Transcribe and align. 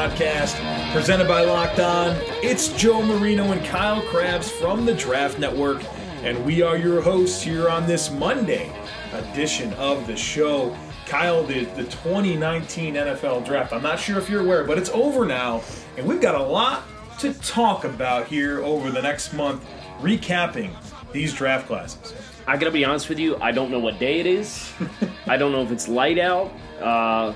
Podcast, 0.00 0.56
presented 0.94 1.28
by 1.28 1.44
Locked 1.44 1.78
On. 1.78 2.16
It's 2.42 2.68
Joe 2.68 3.02
Marino 3.02 3.52
and 3.52 3.62
Kyle 3.66 4.00
Crabbs 4.00 4.50
from 4.50 4.86
the 4.86 4.94
Draft 4.94 5.38
Network, 5.38 5.84
and 6.22 6.42
we 6.42 6.62
are 6.62 6.78
your 6.78 7.02
hosts 7.02 7.42
here 7.42 7.68
on 7.68 7.86
this 7.86 8.10
Monday 8.10 8.72
edition 9.12 9.74
of 9.74 10.06
the 10.06 10.16
show. 10.16 10.74
Kyle, 11.04 11.44
the, 11.44 11.66
the 11.76 11.84
2019 11.84 12.94
NFL 12.94 13.44
Draft. 13.44 13.74
I'm 13.74 13.82
not 13.82 14.00
sure 14.00 14.16
if 14.16 14.30
you're 14.30 14.40
aware, 14.40 14.64
but 14.64 14.78
it's 14.78 14.88
over 14.88 15.26
now, 15.26 15.62
and 15.98 16.06
we've 16.06 16.22
got 16.22 16.34
a 16.34 16.42
lot 16.42 16.84
to 17.18 17.34
talk 17.34 17.84
about 17.84 18.26
here 18.26 18.62
over 18.62 18.90
the 18.90 19.02
next 19.02 19.34
month, 19.34 19.62
recapping 20.00 20.72
these 21.12 21.34
draft 21.34 21.66
classes. 21.66 22.14
I 22.46 22.56
gotta 22.56 22.70
be 22.70 22.86
honest 22.86 23.10
with 23.10 23.18
you, 23.18 23.36
I 23.36 23.52
don't 23.52 23.70
know 23.70 23.80
what 23.80 23.98
day 23.98 24.18
it 24.18 24.26
is. 24.26 24.72
I 25.26 25.36
don't 25.36 25.52
know 25.52 25.60
if 25.62 25.70
it's 25.70 25.88
light 25.88 26.18
out. 26.18 26.50
Uh, 26.80 27.34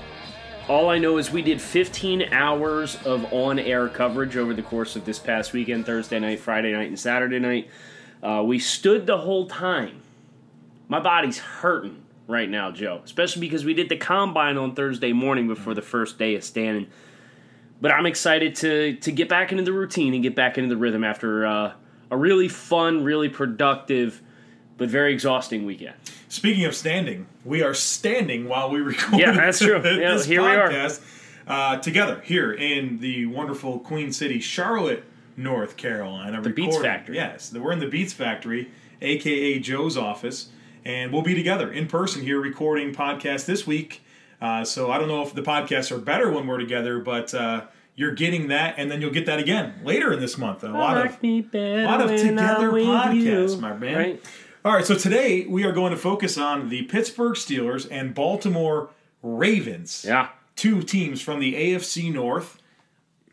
all 0.67 0.89
I 0.89 0.97
know 0.97 1.17
is 1.17 1.31
we 1.31 1.41
did 1.41 1.61
15 1.61 2.33
hours 2.33 2.95
of 3.05 3.31
on 3.31 3.59
air 3.59 3.87
coverage 3.87 4.35
over 4.35 4.53
the 4.53 4.63
course 4.63 4.95
of 4.95 5.05
this 5.05 5.19
past 5.19 5.53
weekend 5.53 5.85
Thursday 5.85 6.19
night, 6.19 6.39
Friday 6.39 6.73
night, 6.73 6.87
and 6.87 6.99
Saturday 6.99 7.39
night. 7.39 7.69
Uh, 8.23 8.41
we 8.43 8.57
stood 8.57 9.05
the 9.05 9.19
whole 9.19 9.47
time. 9.47 10.01
My 10.87 10.99
body's 10.99 11.37
hurting 11.37 12.03
right 12.27 12.49
now, 12.49 12.71
Joe, 12.71 13.01
especially 13.03 13.41
because 13.41 13.63
we 13.63 13.75
did 13.75 13.89
the 13.89 13.97
combine 13.97 14.57
on 14.57 14.73
Thursday 14.73 15.13
morning 15.13 15.47
before 15.47 15.75
the 15.75 15.83
first 15.83 16.17
day 16.17 16.35
of 16.35 16.43
standing. 16.43 16.87
But 17.79 17.91
I'm 17.91 18.07
excited 18.07 18.55
to, 18.57 18.95
to 18.95 19.11
get 19.11 19.29
back 19.29 19.51
into 19.51 19.63
the 19.63 19.73
routine 19.73 20.13
and 20.15 20.23
get 20.23 20.35
back 20.35 20.57
into 20.57 20.69
the 20.69 20.77
rhythm 20.77 21.03
after 21.03 21.45
uh, 21.45 21.73
a 22.09 22.17
really 22.17 22.47
fun, 22.47 23.03
really 23.03 23.29
productive, 23.29 24.21
but 24.77 24.89
very 24.89 25.13
exhausting 25.13 25.65
weekend. 25.65 25.95
Speaking 26.27 26.65
of 26.65 26.75
standing, 26.75 27.27
we 27.43 27.61
are 27.61 27.73
standing 27.73 28.47
while 28.47 28.69
we 28.69 28.79
record. 28.81 29.19
Yeah, 29.19 29.31
that's 29.31 29.59
true. 29.59 29.75
Yeah, 29.83 30.13
this 30.13 30.25
here 30.25 30.41
we 30.41 30.47
are. 30.47 30.89
uh, 31.47 31.77
together 31.77 32.21
here 32.21 32.51
in 32.51 32.99
the 32.99 33.25
wonderful 33.27 33.79
Queen 33.79 34.11
City, 34.11 34.39
Charlotte, 34.39 35.03
North 35.37 35.77
Carolina. 35.77 36.41
The 36.41 36.49
Beats 36.49 36.77
Factory. 36.77 37.15
Yes, 37.15 37.53
we're 37.53 37.71
in 37.71 37.79
the 37.79 37.87
Beats 37.87 38.13
Factory, 38.13 38.71
aka 39.01 39.59
Joe's 39.59 39.97
office, 39.97 40.49
and 40.83 41.11
we'll 41.13 41.21
be 41.21 41.35
together 41.35 41.71
in 41.71 41.87
person 41.87 42.21
here 42.21 42.39
recording 42.39 42.93
podcast 42.93 43.45
this 43.45 43.67
week. 43.67 44.01
Uh, 44.41 44.63
so 44.65 44.91
I 44.91 44.97
don't 44.97 45.07
know 45.07 45.21
if 45.21 45.33
the 45.33 45.41
podcasts 45.41 45.91
are 45.91 45.97
better 45.99 46.31
when 46.31 46.47
we're 46.47 46.59
together, 46.59 46.99
but. 46.99 47.33
Uh, 47.33 47.65
you're 47.97 48.11
getting 48.11 48.49
that, 48.49 48.75
and 48.77 48.91
then 48.91 48.99
you'll 48.99 49.09
get 49.13 49.25
that 49.27 49.39
again 49.39 49.73
later 49.85 50.11
in 50.11 50.19
this 50.19 50.37
month. 50.37 50.65
A 50.65 50.67
lot 50.67 50.97
of, 50.97 51.17
a 51.23 51.85
lot 51.85 52.01
of 52.01 52.09
together 52.09 52.69
podcasts, 52.71 53.57
my 53.57 53.73
man. 53.73 53.95
Right? 53.95 54.23
All 54.65 54.73
right, 54.73 54.83
so 54.83 54.95
today 54.95 55.45
we 55.45 55.63
are 55.63 55.71
going 55.71 55.91
to 55.91 55.97
focus 55.97 56.39
on 56.39 56.69
the 56.69 56.81
Pittsburgh 56.85 57.35
Steelers 57.35 57.87
and 57.91 58.15
Baltimore 58.15 58.89
Ravens. 59.21 60.03
Yeah. 60.03 60.29
Two 60.55 60.81
teams 60.81 61.21
from 61.21 61.39
the 61.39 61.53
AFC 61.53 62.11
North. 62.11 62.59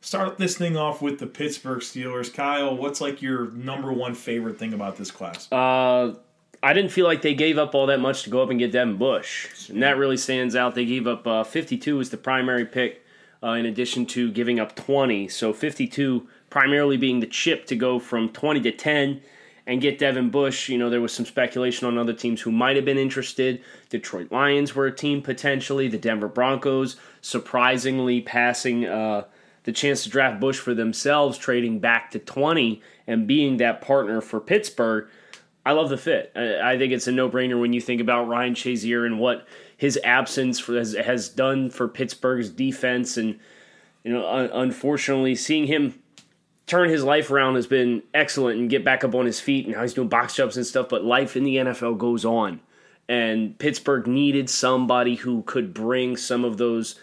Start 0.03 0.37
this 0.37 0.59
thing 0.59 0.77
off 0.77 1.01
with 1.01 1.21
the 1.21 1.27
Pittsburgh 1.27 1.81
Steelers. 1.81 2.31
Kyle, 2.35 2.77
what's 2.77 3.01
like 3.01 3.23
your 3.23 3.51
number 3.53 3.91
one 3.91 4.15
favorite 4.15 4.59
thing 4.59 4.75
about 4.75 4.97
this 4.97 5.11
class? 5.11 5.51
Uh, 5.51 6.17
I 6.63 6.75
didn't 6.75 6.91
feel 6.91 7.07
like 7.07 7.23
they 7.23 7.33
gave 7.33 7.57
up 7.57 7.75
all 7.75 7.87
that 7.87 8.01
much 8.01 8.25
to 8.25 8.31
go 8.31 8.43
up 8.43 8.51
and 8.51 8.59
get 8.59 8.71
Devin 8.71 8.99
Bush, 8.99 9.71
and 9.71 9.83
that 9.83 9.97
really 9.97 10.19
stands 10.19 10.55
out. 10.55 10.75
They 10.75 10.85
gave 10.85 11.07
up 11.07 11.27
uh, 11.27 11.45
52 11.45 11.99
as 11.99 12.11
the 12.11 12.19
primary 12.19 12.67
pick, 12.67 13.07
uh, 13.43 13.53
in 13.53 13.65
addition 13.65 14.05
to 14.09 14.31
giving 14.31 14.61
up 14.61 14.77
20. 14.77 15.29
So 15.29 15.55
52 15.55 16.29
primarily 16.51 16.99
being 16.99 17.21
the 17.21 17.27
chip 17.27 17.65
to 17.69 17.75
go 17.75 17.99
from 17.99 18.29
20 18.29 18.61
to 18.61 18.71
10 18.71 19.23
and 19.67 19.81
get 19.81 19.99
Devin 19.99 20.31
Bush. 20.31 20.69
You 20.69 20.79
know, 20.79 20.91
there 20.91 21.01
was 21.01 21.13
some 21.13 21.27
speculation 21.27 21.87
on 21.87 21.99
other 21.99 22.13
teams 22.13 22.41
who 22.41 22.53
might 22.53 22.77
have 22.77 22.85
been 22.85 22.99
interested. 22.99 23.63
Detroit 23.89 24.33
Lions 24.33 24.75
were 24.75 24.87
a 24.87 24.95
team 24.95 25.23
potentially. 25.23 25.89
The 25.89 25.99
Denver 25.99 26.29
Broncos 26.29 26.97
surprisingly 27.21 28.21
passing 28.21 28.87
uh, 28.87 29.25
the 29.65 29.73
chance 29.73 30.03
to 30.05 30.11
draft 30.11 30.41
Bush 30.41 30.59
for 30.59 30.75
themselves, 30.75 31.39
trading 31.39 31.79
back 31.79 32.11
to 32.13 32.19
20 32.19 32.83
and 33.07 33.27
being 33.27 33.59
that 33.59 33.81
partner 33.81 34.21
for 34.21 34.41
Pittsburgh. 34.41 35.09
I 35.65 35.73
love 35.73 35.91
the 35.91 35.97
fit. 35.97 36.33
I, 36.35 36.77
think 36.77 36.93
it's 36.93 37.07
a 37.07 37.13
no 37.13 37.31
brainer 37.31 37.61
when 37.61 37.73
you 37.73 37.81
think 37.81 38.01
about 38.01 38.27
Ryan 38.27 38.55
Shazier 38.55 39.07
and 39.07 39.21
what 39.21 39.47
his 39.77 39.99
absence 40.03 40.59
for, 40.59 40.75
has, 40.75 40.95
has 40.95 41.29
done 41.29 41.71
for 41.71 41.87
Pittsburgh's 41.87 42.51
defense. 42.51 43.17
And, 43.17 43.39
you 44.03 44.13
know, 44.13 44.29
un- 44.29 44.51
unfortunately, 44.53 45.37
seeing 45.37 45.69
him 45.69 46.02
turn 46.67 46.89
his 46.89 47.03
life 47.03 47.31
around 47.31 47.57
has 47.57 47.67
been 47.67 48.03
excellent 48.15 48.59
and 48.59 48.71
get 48.71 48.85
back 48.85 49.05
up 49.05 49.15
on 49.15 49.27
his 49.27 49.41
feet 49.41 49.67
and 49.67 49.75
how 49.75 49.83
he's 49.83 49.95
doing 49.95 50.09
box 50.09 50.35
jumps 50.35 50.57
and 50.57 50.67
stuff. 50.67 50.89
But 50.89 51.05
life 51.05 51.37
in 51.37 51.45
the 51.45 51.57
NFL 51.57 51.99
goes 51.99 52.25
on. 52.25 52.61
And 53.09 53.59
Pittsburgh 53.59 54.07
needed 54.07 54.49
somebody 54.49 55.17
who 55.17 55.43
could 55.43 55.75
bring 55.75 56.17
some 56.17 56.45
of 56.45 56.57
those 56.57 56.99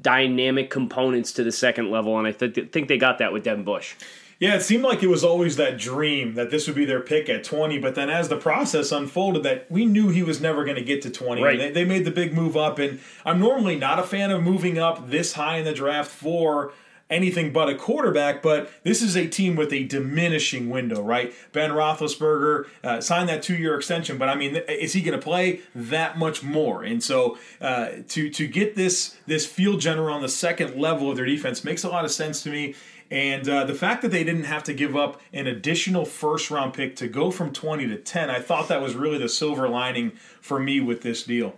dynamic 0.00 0.70
components 0.70 1.32
to 1.32 1.44
the 1.44 1.52
second 1.52 1.90
level. 1.90 2.18
And 2.18 2.26
I 2.26 2.32
th- 2.32 2.72
think 2.72 2.88
they 2.88 2.98
got 2.98 3.18
that 3.18 3.32
with 3.32 3.44
Devin 3.44 3.64
Bush. 3.64 3.94
Yeah, 4.42 4.56
it 4.56 4.62
seemed 4.62 4.82
like 4.82 5.04
it 5.04 5.08
was 5.08 5.22
always 5.22 5.54
that 5.54 5.78
dream 5.78 6.34
that 6.34 6.50
this 6.50 6.66
would 6.66 6.74
be 6.74 6.84
their 6.84 7.00
pick 7.00 7.28
at 7.28 7.44
20, 7.44 7.78
but 7.78 7.94
then 7.94 8.10
as 8.10 8.28
the 8.28 8.36
process 8.36 8.90
unfolded, 8.90 9.44
that 9.44 9.70
we 9.70 9.86
knew 9.86 10.08
he 10.08 10.24
was 10.24 10.40
never 10.40 10.64
going 10.64 10.74
to 10.74 10.82
get 10.82 11.00
to 11.02 11.10
20. 11.10 11.40
Right. 11.40 11.56
They, 11.60 11.70
they 11.70 11.84
made 11.84 12.04
the 12.04 12.10
big 12.10 12.34
move 12.34 12.56
up, 12.56 12.80
and 12.80 12.98
I'm 13.24 13.38
normally 13.38 13.76
not 13.76 14.00
a 14.00 14.02
fan 14.02 14.32
of 14.32 14.42
moving 14.42 14.80
up 14.80 15.10
this 15.10 15.34
high 15.34 15.58
in 15.58 15.64
the 15.64 15.72
draft 15.72 16.10
for 16.10 16.72
anything 17.10 17.52
but 17.52 17.68
a 17.68 17.74
quarterback, 17.74 18.42
but 18.42 18.70
this 18.84 19.02
is 19.02 19.16
a 19.16 19.26
team 19.26 19.56
with 19.56 19.72
a 19.72 19.84
diminishing 19.84 20.70
window, 20.70 21.02
right? 21.02 21.34
Ben 21.52 21.70
Roethlisberger 21.70 22.66
uh, 22.82 23.00
signed 23.00 23.28
that 23.28 23.42
two-year 23.42 23.76
extension, 23.76 24.18
but 24.18 24.28
I 24.28 24.34
mean, 24.34 24.56
is 24.68 24.92
he 24.92 25.02
going 25.02 25.18
to 25.18 25.22
play 25.22 25.60
that 25.74 26.18
much 26.18 26.42
more? 26.42 26.82
And 26.82 27.02
so 27.02 27.38
uh, 27.60 27.88
to 28.08 28.30
to 28.30 28.46
get 28.46 28.76
this 28.76 29.16
this 29.26 29.46
field 29.46 29.80
general 29.80 30.14
on 30.14 30.22
the 30.22 30.28
second 30.28 30.80
level 30.80 31.10
of 31.10 31.16
their 31.16 31.26
defense 31.26 31.64
makes 31.64 31.84
a 31.84 31.88
lot 31.88 32.04
of 32.04 32.10
sense 32.10 32.42
to 32.44 32.50
me. 32.50 32.74
And 33.10 33.46
uh, 33.46 33.64
the 33.64 33.74
fact 33.74 34.00
that 34.02 34.10
they 34.10 34.24
didn't 34.24 34.44
have 34.44 34.64
to 34.64 34.72
give 34.72 34.96
up 34.96 35.20
an 35.34 35.46
additional 35.46 36.06
first 36.06 36.50
round 36.50 36.72
pick 36.72 36.96
to 36.96 37.08
go 37.08 37.30
from 37.30 37.52
20 37.52 37.86
to 37.88 37.96
10, 37.96 38.30
I 38.30 38.40
thought 38.40 38.68
that 38.68 38.80
was 38.80 38.94
really 38.94 39.18
the 39.18 39.28
silver 39.28 39.68
lining 39.68 40.12
for 40.40 40.58
me 40.58 40.80
with 40.80 41.02
this 41.02 41.22
deal. 41.22 41.54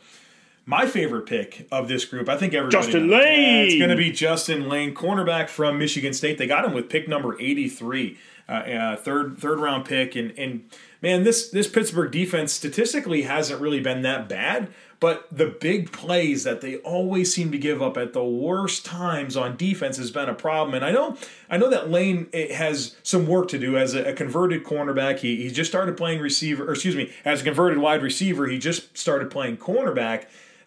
My 0.66 0.86
favorite 0.86 1.26
pick 1.26 1.68
of 1.70 1.88
this 1.88 2.06
group, 2.06 2.28
I 2.28 2.38
think 2.38 2.54
everybody 2.54 2.82
Justin 2.82 3.08
knows. 3.08 3.20
Layne! 3.20 3.42
Yeah, 3.42 3.62
it's 3.64 3.76
going 3.76 3.90
to 3.90 3.96
be 3.96 4.10
Justin 4.10 4.66
Layne, 4.68 4.94
cornerback 4.94 5.50
from 5.50 5.78
Michigan 5.78 6.14
State. 6.14 6.38
They 6.38 6.46
got 6.46 6.64
him 6.64 6.72
with 6.72 6.88
pick 6.88 7.06
number 7.06 7.38
83, 7.38 8.16
uh, 8.48 8.52
uh, 8.52 8.96
third 8.96 9.36
third 9.38 9.58
round 9.58 9.84
pick. 9.84 10.16
And 10.16 10.32
and 10.38 10.64
man, 11.02 11.22
this 11.22 11.50
this 11.50 11.68
Pittsburgh 11.68 12.10
defense 12.10 12.50
statistically 12.50 13.22
hasn't 13.22 13.60
really 13.60 13.80
been 13.80 14.00
that 14.02 14.26
bad. 14.26 14.72
But 15.00 15.26
the 15.30 15.46
big 15.46 15.92
plays 15.92 16.44
that 16.44 16.62
they 16.62 16.76
always 16.78 17.34
seem 17.34 17.52
to 17.52 17.58
give 17.58 17.82
up 17.82 17.98
at 17.98 18.14
the 18.14 18.24
worst 18.24 18.86
times 18.86 19.36
on 19.36 19.54
defense 19.58 19.98
has 19.98 20.10
been 20.10 20.30
a 20.30 20.34
problem. 20.34 20.74
And 20.74 20.82
I 20.82 20.92
know, 20.92 21.18
I 21.50 21.58
know 21.58 21.68
that 21.68 21.90
Layne 21.90 22.28
eh, 22.32 22.54
has 22.54 22.96
some 23.02 23.26
work 23.26 23.48
to 23.48 23.58
do 23.58 23.76
as 23.76 23.92
a, 23.92 24.04
a 24.04 24.12
converted 24.14 24.64
cornerback. 24.64 25.18
He, 25.18 25.42
he 25.42 25.50
just 25.50 25.70
started 25.70 25.98
playing 25.98 26.20
receiver, 26.20 26.66
or 26.66 26.72
excuse 26.72 26.96
me, 26.96 27.12
as 27.22 27.42
a 27.42 27.44
converted 27.44 27.78
wide 27.80 28.02
receiver. 28.02 28.46
He 28.46 28.58
just 28.58 28.96
started 28.96 29.30
playing 29.30 29.58
cornerback 29.58 30.24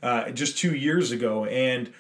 uh, 0.07 0.31
just 0.31 0.57
two 0.57 0.73
years 0.73 1.11
ago. 1.11 1.43
And 1.45 1.91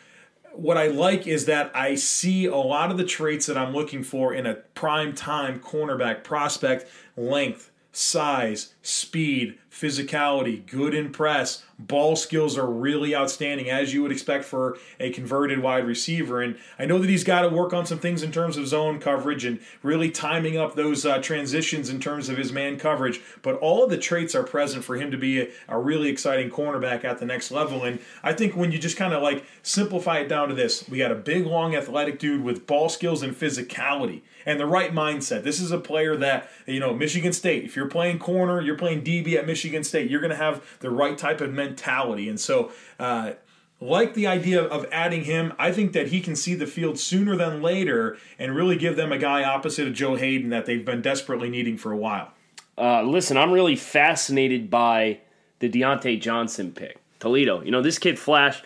what 0.53 0.77
I 0.77 0.87
like 0.87 1.27
is 1.27 1.45
that 1.45 1.71
I 1.75 1.95
see 1.95 2.45
a 2.45 2.55
lot 2.55 2.89
of 2.89 2.97
the 2.97 3.03
traits 3.03 3.47
that 3.47 3.57
I'm 3.57 3.73
looking 3.73 4.01
for 4.01 4.33
in 4.33 4.45
a 4.45 4.53
prime 4.53 5.13
time 5.13 5.59
cornerback 5.59 6.23
prospect 6.23 6.89
length, 7.17 7.69
size, 7.97 8.75
speed, 8.83 9.57
physicality, 9.71 10.63
good 10.67 10.93
in 10.93 11.11
press, 11.11 11.63
ball 11.79 12.15
skills 12.15 12.55
are 12.55 12.69
really 12.69 13.15
outstanding 13.15 13.71
as 13.71 13.91
you 13.91 14.03
would 14.03 14.11
expect 14.11 14.45
for 14.45 14.77
a 14.99 15.09
converted 15.09 15.59
wide 15.59 15.85
receiver. 15.85 16.39
And 16.39 16.57
I 16.77 16.85
know 16.85 16.99
that 16.99 17.09
he's 17.09 17.23
got 17.23 17.41
to 17.41 17.49
work 17.49 17.73
on 17.73 17.87
some 17.87 17.97
things 17.97 18.21
in 18.21 18.31
terms 18.31 18.55
of 18.55 18.67
zone 18.67 18.99
coverage 18.99 19.45
and 19.45 19.59
really 19.81 20.11
timing 20.11 20.57
up 20.57 20.75
those 20.75 21.07
uh, 21.07 21.17
transitions 21.19 21.89
in 21.89 21.99
terms 21.99 22.29
of 22.29 22.37
his 22.37 22.51
man 22.51 22.77
coverage. 22.77 23.19
But 23.41 23.55
all 23.55 23.83
of 23.83 23.89
the 23.89 23.97
traits 23.97 24.35
are 24.35 24.43
present 24.43 24.83
for 24.83 24.95
him 24.95 25.09
to 25.09 25.17
be 25.17 25.41
a, 25.41 25.47
a 25.67 25.79
really 25.79 26.09
exciting 26.09 26.51
cornerback 26.51 27.03
at 27.03 27.17
the 27.17 27.25
next 27.25 27.49
level. 27.49 27.83
And 27.83 27.97
I 28.21 28.31
think 28.31 28.55
when 28.55 28.71
you 28.71 28.77
just 28.77 28.97
kind 28.97 29.13
of 29.13 29.23
like 29.23 29.43
simplify 29.63 30.19
it 30.19 30.29
down 30.29 30.49
to 30.49 30.55
this, 30.55 30.87
we 30.87 30.99
got 30.99 31.11
a 31.11 31.15
big, 31.15 31.47
long, 31.47 31.75
athletic 31.75 32.19
dude 32.19 32.43
with 32.43 32.67
ball 32.67 32.89
skills 32.89 33.23
and 33.23 33.35
physicality 33.35 34.21
and 34.47 34.57
the 34.57 34.65
right 34.65 34.93
mindset. 34.93 35.43
This 35.43 35.59
is 35.59 35.71
a 35.71 35.77
player 35.77 36.15
that, 36.15 36.49
you 36.65 36.79
know, 36.79 36.93
Michigan 36.93 37.33
State, 37.33 37.65
if 37.65 37.75
you're 37.75 37.89
playing 37.89 38.17
corner, 38.17 38.61
you're 38.61 38.77
playing 38.77 39.03
DB 39.03 39.35
at 39.35 39.45
Michigan 39.45 39.83
State. 39.83 40.09
You're 40.09 40.21
going 40.21 40.31
to 40.31 40.37
have 40.37 40.63
the 40.79 40.89
right 40.89 41.17
type 41.17 41.41
of 41.41 41.53
mentality. 41.53 42.29
And 42.29 42.39
so, 42.39 42.71
uh, 42.97 43.33
like 43.79 44.13
the 44.13 44.25
idea 44.25 44.63
of 44.63 44.87
adding 44.91 45.25
him. 45.25 45.53
I 45.59 45.71
think 45.71 45.91
that 45.93 46.07
he 46.07 46.21
can 46.21 46.35
see 46.35 46.55
the 46.55 46.65
field 46.65 46.97
sooner 46.97 47.35
than 47.35 47.61
later 47.61 48.17
and 48.39 48.55
really 48.55 48.75
give 48.75 48.95
them 48.95 49.11
a 49.11 49.19
guy 49.19 49.43
opposite 49.43 49.87
of 49.87 49.93
Joe 49.93 50.15
Haden 50.15 50.49
that 50.49 50.65
they've 50.65 50.83
been 50.83 51.01
desperately 51.01 51.49
needing 51.49 51.77
for 51.77 51.91
a 51.91 51.97
while. 51.97 52.31
Uh, 52.75 53.03
listen, 53.03 53.37
I'm 53.37 53.51
really 53.51 53.75
fascinated 53.75 54.71
by 54.71 55.19
the 55.59 55.69
Diontae 55.69 56.19
Johnson 56.19 56.71
pick. 56.71 56.97
Toledo. 57.19 57.61
You 57.61 57.71
know, 57.71 57.81
this 57.81 57.99
kid 57.99 58.17
flashed. 58.17 58.63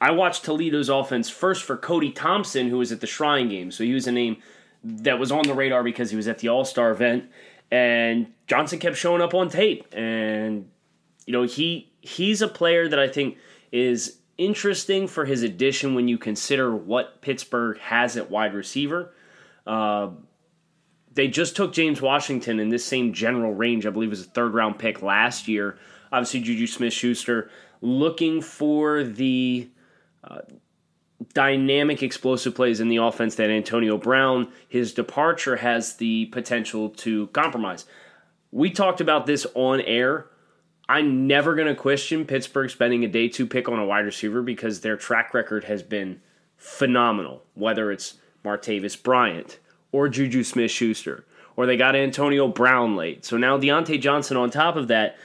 I 0.00 0.12
watched 0.12 0.44
Toledo's 0.44 0.88
offense 0.88 1.28
first 1.28 1.62
for 1.62 1.76
Cody 1.76 2.10
Thompson, 2.10 2.70
who 2.70 2.78
was 2.78 2.90
at 2.90 3.00
the 3.00 3.06
Shrine 3.06 3.48
game. 3.48 3.70
So 3.70 3.84
he 3.84 3.92
was 3.92 4.06
a 4.06 4.12
name 4.12 4.38
that 4.84 5.18
was 5.18 5.30
on 5.30 5.42
the 5.44 5.54
radar 5.54 5.82
because 5.82 6.10
he 6.10 6.16
was 6.16 6.28
at 6.28 6.38
the 6.38 6.48
All 6.48 6.64
Star 6.64 6.90
event. 6.90 7.24
And 7.70 8.32
Johnson 8.46 8.78
kept 8.78 8.96
showing 8.96 9.22
up 9.22 9.34
on 9.34 9.48
tape. 9.48 9.86
And, 9.94 10.70
you 11.26 11.32
know, 11.32 11.42
he 11.42 11.92
he's 12.00 12.42
a 12.42 12.48
player 12.48 12.88
that 12.88 12.98
I 12.98 13.08
think 13.08 13.36
is 13.70 14.18
interesting 14.38 15.06
for 15.06 15.24
his 15.24 15.42
addition 15.42 15.94
when 15.94 16.08
you 16.08 16.18
consider 16.18 16.74
what 16.74 17.20
Pittsburgh 17.20 17.78
has 17.78 18.16
at 18.16 18.30
wide 18.30 18.54
receiver. 18.54 19.12
Uh, 19.66 20.10
they 21.12 21.28
just 21.28 21.56
took 21.56 21.72
James 21.72 22.00
Washington 22.00 22.58
in 22.58 22.70
this 22.70 22.84
same 22.84 23.12
general 23.12 23.52
range. 23.52 23.86
I 23.86 23.90
believe 23.90 24.08
it 24.08 24.10
was 24.10 24.22
a 24.22 24.30
third 24.30 24.54
round 24.54 24.78
pick 24.78 25.02
last 25.02 25.46
year. 25.46 25.76
Obviously, 26.10 26.40
Juju 26.40 26.66
Smith 26.66 26.92
Schuster 26.92 27.50
looking 27.80 28.40
for 28.40 29.04
the 29.04 29.68
uh, 30.24 30.40
dynamic, 31.34 32.02
explosive 32.02 32.54
plays 32.54 32.80
in 32.80 32.88
the 32.88 32.96
offense 32.96 33.36
that 33.36 33.50
Antonio 33.50 33.96
Brown, 33.96 34.50
his 34.68 34.92
departure 34.92 35.56
has 35.56 35.96
the 35.96 36.26
potential 36.26 36.90
to 36.90 37.28
compromise. 37.28 37.84
We 38.50 38.70
talked 38.70 39.00
about 39.00 39.26
this 39.26 39.46
on 39.54 39.80
air 39.82 40.26
I'm 40.90 41.28
never 41.28 41.54
going 41.54 41.68
to 41.68 41.76
question 41.76 42.24
Pittsburgh 42.24 42.68
spending 42.68 43.04
a 43.04 43.08
day 43.08 43.28
two 43.28 43.46
pick 43.46 43.68
on 43.68 43.78
a 43.78 43.86
wide 43.86 44.04
receiver 44.06 44.42
because 44.42 44.80
their 44.80 44.96
track 44.96 45.32
record 45.32 45.62
has 45.64 45.84
been 45.84 46.20
phenomenal, 46.56 47.44
whether 47.54 47.92
it's 47.92 48.14
Martavis 48.44 49.00
Bryant 49.00 49.60
or 49.92 50.08
Juju 50.08 50.42
Smith 50.42 50.72
Schuster, 50.72 51.24
or 51.54 51.64
they 51.64 51.76
got 51.76 51.94
Antonio 51.94 52.48
Brown 52.48 52.96
late. 52.96 53.24
So 53.24 53.36
now 53.36 53.56
Diontae 53.56 54.00
Johnson 54.00 54.36
on 54.36 54.50
top 54.50 54.74
of 54.74 54.88
that. 54.88 55.16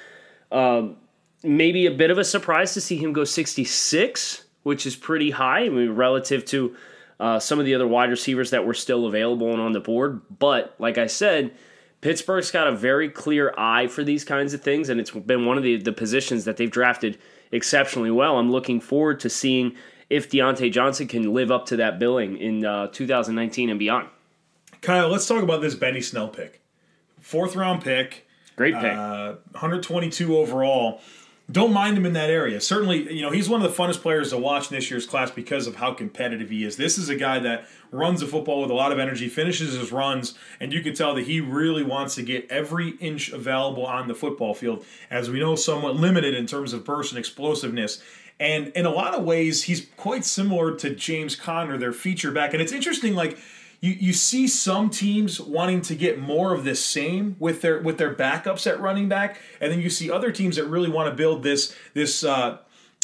Um, 0.51 0.97
maybe 1.41 1.87
a 1.87 1.91
bit 1.91 2.11
of 2.11 2.19
a 2.19 2.23
surprise 2.23 2.75
to 2.75 2.81
see 2.81 2.97
him 2.97 3.11
go 3.11 3.23
66, 3.23 4.44
which 4.65 4.87
is 4.87 4.95
pretty 4.95 5.29
high 5.29 5.65
I 5.65 5.69
mean, 5.69 5.91
relative 5.91 6.43
to 6.45 6.75
uh, 7.19 7.39
some 7.39 7.59
of 7.59 7.65
the 7.65 7.75
other 7.75 7.85
wide 7.85 8.09
receivers 8.09 8.49
that 8.49 8.65
were 8.65 8.73
still 8.73 9.05
available 9.05 9.51
and 9.51 9.61
on 9.61 9.73
the 9.73 9.79
board. 9.79 10.21
But 10.39 10.73
like 10.79 10.97
I 10.97 11.05
said, 11.05 11.51
Pittsburgh's 12.01 12.49
got 12.49 12.65
a 12.65 12.71
very 12.71 13.07
clear 13.07 13.53
eye 13.59 13.85
for 13.85 14.03
these 14.03 14.23
kinds 14.23 14.55
of 14.55 14.61
things, 14.61 14.89
and 14.89 14.99
it's 14.99 15.11
been 15.11 15.45
one 15.45 15.57
of 15.57 15.63
the, 15.63 15.77
the 15.77 15.93
positions 15.93 16.45
that 16.45 16.57
they've 16.57 16.69
drafted 16.69 17.19
exceptionally 17.51 18.09
well. 18.09 18.39
I'm 18.39 18.51
looking 18.51 18.81
forward 18.81 19.19
to 19.19 19.29
seeing 19.29 19.75
if 20.09 20.31
Diontae 20.31 20.71
Johnson 20.71 21.07
can 21.07 21.31
live 21.31 21.51
up 21.51 21.67
to 21.67 21.75
that 21.77 21.99
billing 21.99 22.37
in 22.37 22.65
uh, 22.65 22.87
2019 22.87 23.69
and 23.69 23.77
beyond. 23.77 24.09
Kyle, 24.81 25.09
let's 25.09 25.27
talk 25.27 25.43
about 25.43 25.61
this 25.61 25.75
Benny 25.75 26.01
Snell 26.01 26.27
pick. 26.27 26.61
Fourth 27.19 27.55
round 27.55 27.83
pick. 27.83 28.27
Great 28.55 28.73
pick. 28.73 28.93
Uh, 28.93 29.35
122 29.51 30.35
overall 30.35 31.01
don't 31.51 31.73
mind 31.73 31.95
him 31.95 32.07
in 32.07 32.13
that 32.13 32.31
area. 32.31 32.59
Certainly, 32.59 33.13
you 33.13 33.21
know, 33.21 33.29
he's 33.29 33.47
one 33.47 33.61
of 33.61 33.69
the 33.69 33.83
funnest 33.83 34.01
players 34.01 34.31
to 34.31 34.37
watch 34.37 34.71
in 34.71 34.75
this 34.75 34.89
year's 34.89 35.05
class 35.05 35.29
because 35.29 35.67
of 35.67 35.75
how 35.75 35.93
competitive 35.93 36.49
he 36.49 36.63
is. 36.63 36.75
This 36.75 36.97
is 36.97 37.07
a 37.07 37.15
guy 37.15 37.37
that 37.39 37.67
runs 37.91 38.21
the 38.21 38.25
football 38.25 38.61
with 38.61 38.71
a 38.71 38.73
lot 38.73 38.91
of 38.91 38.97
energy, 38.97 39.29
finishes 39.29 39.73
his 39.73 39.91
runs, 39.91 40.33
and 40.59 40.73
you 40.73 40.81
can 40.81 40.95
tell 40.95 41.13
that 41.13 41.25
he 41.25 41.39
really 41.39 41.83
wants 41.83 42.15
to 42.15 42.23
get 42.23 42.49
every 42.49 42.91
inch 42.99 43.31
available 43.31 43.85
on 43.85 44.07
the 44.07 44.15
football 44.15 44.55
field. 44.55 44.83
As 45.11 45.29
we 45.29 45.39
know, 45.39 45.55
somewhat 45.55 45.95
limited 45.95 46.33
in 46.33 46.47
terms 46.47 46.73
of 46.73 46.83
burst 46.83 47.11
and 47.11 47.19
explosiveness. 47.19 48.01
And 48.39 48.69
in 48.69 48.85
a 48.85 48.91
lot 48.91 49.13
of 49.13 49.23
ways, 49.23 49.63
he's 49.63 49.87
quite 49.97 50.25
similar 50.25 50.75
to 50.75 50.95
James 50.95 51.35
Conner, 51.35 51.77
their 51.77 51.93
feature 51.93 52.31
back. 52.31 52.53
And 52.53 52.61
it's 52.61 52.73
interesting, 52.73 53.13
like, 53.13 53.37
you, 53.85 53.95
you 53.99 54.13
see 54.13 54.47
some 54.47 54.89
teams 54.89 55.39
wanting 55.39 55.81
to 55.81 55.95
get 55.95 56.19
more 56.19 56.55
of 56.55 56.63
the 56.63 56.75
same 56.75 57.35
with 57.37 57.61
their 57.61 57.79
with 57.79 57.99
their 57.99 58.15
backups 58.15 58.65
at 58.65 58.79
running 58.79 59.07
back, 59.07 59.39
and 59.61 59.71
then 59.71 59.79
you 59.79 59.91
see 59.91 60.09
other 60.09 60.31
teams 60.31 60.55
that 60.55 60.65
really 60.65 60.89
want 60.89 61.07
to 61.09 61.15
build 61.15 61.43
this 61.43 61.75
this 61.93 62.23
uh, 62.23 62.57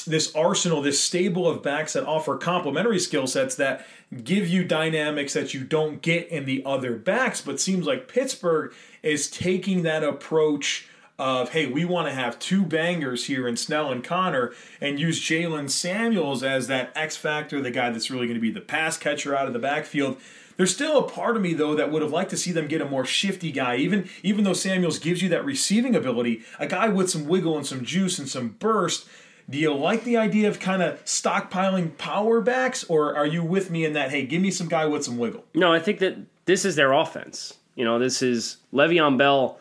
this 0.07 0.33
arsenal, 0.35 0.81
this 0.81 0.99
stable 0.99 1.47
of 1.47 1.61
backs 1.61 1.93
that 1.93 2.05
offer 2.05 2.35
complementary 2.35 2.97
skill 2.97 3.27
sets 3.27 3.55
that 3.55 3.85
give 4.23 4.47
you 4.47 4.63
dynamics 4.63 5.33
that 5.33 5.53
you 5.53 5.63
don't 5.63 6.01
get 6.01 6.27
in 6.29 6.45
the 6.45 6.63
other 6.65 6.95
backs. 6.95 7.41
But 7.41 7.59
seems 7.59 7.85
like 7.85 8.07
Pittsburgh 8.07 8.73
is 9.03 9.29
taking 9.29 9.83
that 9.83 10.03
approach 10.03 10.87
of 11.19 11.51
hey, 11.51 11.67
we 11.67 11.85
want 11.85 12.07
to 12.07 12.13
have 12.15 12.39
two 12.39 12.65
bangers 12.65 13.25
here 13.27 13.47
in 13.47 13.55
Snell 13.55 13.91
and 13.91 14.03
Conner 14.03 14.51
and 14.81 14.99
use 14.99 15.21
Jaylen 15.21 15.69
Samuels 15.69 16.41
as 16.41 16.65
that 16.67 16.91
X 16.95 17.15
factor, 17.15 17.61
the 17.61 17.69
guy 17.69 17.91
that's 17.91 18.09
really 18.09 18.25
going 18.25 18.35
to 18.35 18.41
be 18.41 18.49
the 18.49 18.61
pass 18.61 18.97
catcher 18.97 19.35
out 19.35 19.45
of 19.45 19.53
the 19.53 19.59
backfield. 19.59 20.17
There's 20.57 20.73
still 20.73 20.97
a 20.99 21.09
part 21.09 21.35
of 21.35 21.41
me 21.41 21.53
though 21.53 21.75
that 21.75 21.91
would 21.91 22.01
have 22.01 22.11
liked 22.11 22.29
to 22.31 22.37
see 22.37 22.51
them 22.51 22.67
get 22.67 22.81
a 22.81 22.85
more 22.85 23.05
shifty 23.05 23.51
guy. 23.51 23.77
Even 23.77 24.09
even 24.23 24.43
though 24.43 24.53
Samuels 24.53 24.99
gives 24.99 25.21
you 25.21 25.29
that 25.29 25.45
receiving 25.45 25.95
ability, 25.95 26.41
a 26.59 26.67
guy 26.67 26.89
with 26.89 27.09
some 27.09 27.27
wiggle 27.27 27.57
and 27.57 27.65
some 27.65 27.83
juice 27.83 28.19
and 28.19 28.27
some 28.27 28.49
burst. 28.59 29.07
Do 29.49 29.57
you 29.57 29.73
like 29.73 30.05
the 30.05 30.15
idea 30.15 30.47
of 30.47 30.59
kind 30.59 30.81
of 30.81 31.03
stockpiling 31.03 31.97
power 31.97 32.39
backs, 32.39 32.85
or 32.85 33.15
are 33.17 33.25
you 33.25 33.43
with 33.43 33.69
me 33.69 33.83
in 33.83 33.93
that? 33.93 34.09
Hey, 34.09 34.25
give 34.25 34.41
me 34.41 34.49
some 34.49 34.69
guy 34.69 34.85
with 34.85 35.03
some 35.03 35.17
wiggle. 35.17 35.43
No, 35.53 35.73
I 35.73 35.79
think 35.79 35.99
that 35.99 36.15
this 36.45 36.63
is 36.63 36.75
their 36.75 36.93
offense. 36.93 37.55
You 37.75 37.83
know, 37.83 37.99
this 37.99 38.21
is 38.21 38.57
Le'Veon 38.71 39.17
Bell 39.17 39.59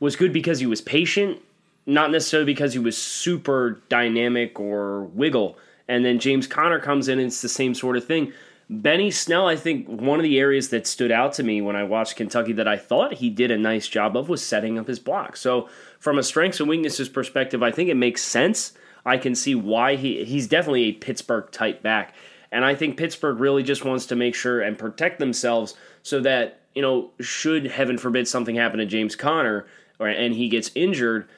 was 0.00 0.16
good 0.16 0.32
because 0.32 0.58
he 0.58 0.66
was 0.66 0.80
patient, 0.80 1.38
not 1.86 2.10
necessarily 2.10 2.46
because 2.46 2.72
he 2.72 2.80
was 2.80 2.98
super 2.98 3.80
dynamic 3.88 4.58
or 4.58 5.04
wiggle. 5.04 5.56
And 5.86 6.04
then 6.04 6.18
James 6.18 6.46
Conner 6.46 6.80
comes 6.80 7.08
in 7.08 7.18
and 7.18 7.28
it's 7.28 7.42
the 7.42 7.48
same 7.48 7.74
sort 7.74 7.96
of 7.96 8.04
thing. 8.04 8.32
Benny 8.80 9.10
Snell, 9.10 9.46
I 9.46 9.56
think 9.56 9.86
one 9.86 10.18
of 10.18 10.22
the 10.22 10.38
areas 10.38 10.70
that 10.70 10.86
stood 10.86 11.12
out 11.12 11.34
to 11.34 11.42
me 11.42 11.60
when 11.60 11.76
I 11.76 11.84
watched 11.84 12.16
Kentucky 12.16 12.52
that 12.54 12.66
I 12.66 12.78
thought 12.78 13.14
he 13.14 13.28
did 13.28 13.50
a 13.50 13.58
nice 13.58 13.86
job 13.86 14.16
of 14.16 14.30
was 14.30 14.42
setting 14.42 14.78
up 14.78 14.86
his 14.88 14.98
block. 14.98 15.36
So, 15.36 15.68
from 15.98 16.18
a 16.18 16.22
strengths 16.22 16.58
and 16.58 16.68
weaknesses 16.68 17.08
perspective, 17.08 17.62
I 17.62 17.70
think 17.70 17.90
it 17.90 17.96
makes 17.96 18.22
sense. 18.22 18.72
I 19.04 19.18
can 19.18 19.34
see 19.34 19.54
why 19.54 19.96
he 19.96 20.24
he's 20.24 20.46
definitely 20.46 20.84
a 20.84 20.92
Pittsburgh 20.92 21.50
type 21.50 21.82
back. 21.82 22.14
And 22.50 22.64
I 22.64 22.74
think 22.74 22.96
Pittsburgh 22.96 23.40
really 23.40 23.62
just 23.62 23.84
wants 23.84 24.06
to 24.06 24.16
make 24.16 24.34
sure 24.34 24.60
and 24.60 24.78
protect 24.78 25.18
themselves 25.18 25.74
so 26.02 26.20
that, 26.20 26.60
you 26.74 26.82
know, 26.82 27.10
should 27.20 27.66
heaven 27.66 27.98
forbid 27.98 28.26
something 28.26 28.54
happen 28.56 28.78
to 28.78 28.86
James 28.86 29.16
Conner 29.16 29.66
or 29.98 30.08
and 30.08 30.34
he 30.34 30.48
gets 30.48 30.70
injured, 30.74 31.28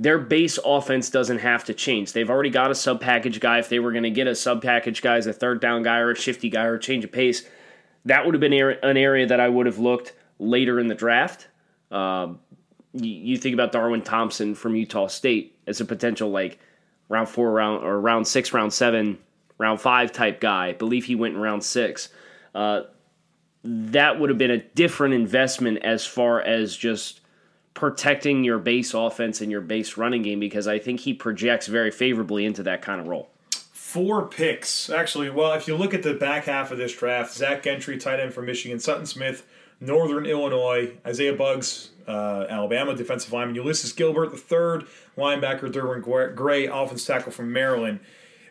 their 0.00 0.18
base 0.18 0.58
offense 0.64 1.10
doesn't 1.10 1.40
have 1.40 1.62
to 1.64 1.74
change. 1.74 2.14
They've 2.14 2.30
already 2.30 2.48
got 2.48 2.70
a 2.70 2.74
sub 2.74 3.02
package 3.02 3.38
guy. 3.38 3.58
If 3.58 3.68
they 3.68 3.80
were 3.80 3.92
going 3.92 4.04
to 4.04 4.10
get 4.10 4.26
a 4.26 4.34
sub 4.34 4.62
package 4.62 5.02
guy 5.02 5.16
as 5.16 5.26
a 5.26 5.32
third 5.34 5.60
down 5.60 5.82
guy 5.82 5.98
or 5.98 6.12
a 6.12 6.16
shifty 6.16 6.48
guy 6.48 6.64
or 6.64 6.76
a 6.76 6.80
change 6.80 7.04
of 7.04 7.12
pace, 7.12 7.46
that 8.06 8.24
would 8.24 8.34
have 8.34 8.40
been 8.40 8.54
an 8.54 8.96
area 8.96 9.26
that 9.26 9.40
I 9.40 9.50
would 9.50 9.66
have 9.66 9.78
looked 9.78 10.14
later 10.38 10.80
in 10.80 10.86
the 10.86 10.94
draft. 10.94 11.48
Um, 11.90 12.40
you, 12.94 13.36
think 13.36 13.52
about 13.52 13.72
Darwin 13.72 14.00
Thompson 14.00 14.54
from 14.54 14.74
Utah 14.74 15.06
State 15.06 15.58
as 15.66 15.82
a 15.82 15.84
potential 15.84 16.30
like 16.30 16.58
round 17.10 17.28
four, 17.28 17.52
round 17.52 17.84
or 17.84 18.00
round 18.00 18.26
six, 18.26 18.54
round 18.54 18.72
seven, 18.72 19.18
round 19.58 19.82
five 19.82 20.12
type 20.12 20.40
guy. 20.40 20.68
I 20.68 20.72
believe 20.72 21.04
he 21.04 21.14
went 21.14 21.34
in 21.34 21.42
round 21.42 21.62
six. 21.62 22.08
Uh, 22.54 22.84
that 23.62 24.18
would 24.18 24.30
have 24.30 24.38
been 24.38 24.50
a 24.50 24.62
different 24.62 25.12
investment 25.12 25.84
as 25.84 26.06
far 26.06 26.40
as 26.40 26.74
just 26.74 27.19
protecting 27.74 28.44
your 28.44 28.58
base 28.58 28.94
offense 28.94 29.40
and 29.40 29.50
your 29.50 29.60
base 29.60 29.96
running 29.96 30.22
game 30.22 30.40
because 30.40 30.66
I 30.66 30.78
think 30.78 31.00
he 31.00 31.14
projects 31.14 31.66
very 31.66 31.90
favorably 31.90 32.44
into 32.44 32.62
that 32.64 32.82
kind 32.82 33.00
of 33.00 33.06
role. 33.06 33.30
Four 33.72 34.28
picks, 34.28 34.88
actually. 34.88 35.30
Well, 35.30 35.52
if 35.54 35.66
you 35.66 35.76
look 35.76 35.94
at 35.94 36.02
the 36.02 36.14
back 36.14 36.44
half 36.44 36.70
of 36.70 36.78
this 36.78 36.94
draft, 36.94 37.34
Zach 37.34 37.64
Gentry, 37.64 37.98
tight 37.98 38.20
end 38.20 38.32
from 38.32 38.46
Michigan, 38.46 38.78
Sutton 38.78 39.06
Smith, 39.06 39.46
Northern 39.80 40.26
Illinois, 40.26 40.92
Isaiah 41.04 41.32
Buggs, 41.32 41.90
uh, 42.06 42.46
Alabama 42.48 42.94
defensive 42.94 43.32
lineman, 43.32 43.54
Ulysses 43.56 43.92
Gilbert, 43.92 44.30
the 44.30 44.36
third 44.36 44.86
linebacker, 45.16 45.72
Derwin 45.72 46.34
Gray, 46.34 46.66
offense 46.66 47.04
tackle 47.04 47.32
from 47.32 47.52
Maryland. 47.52 48.00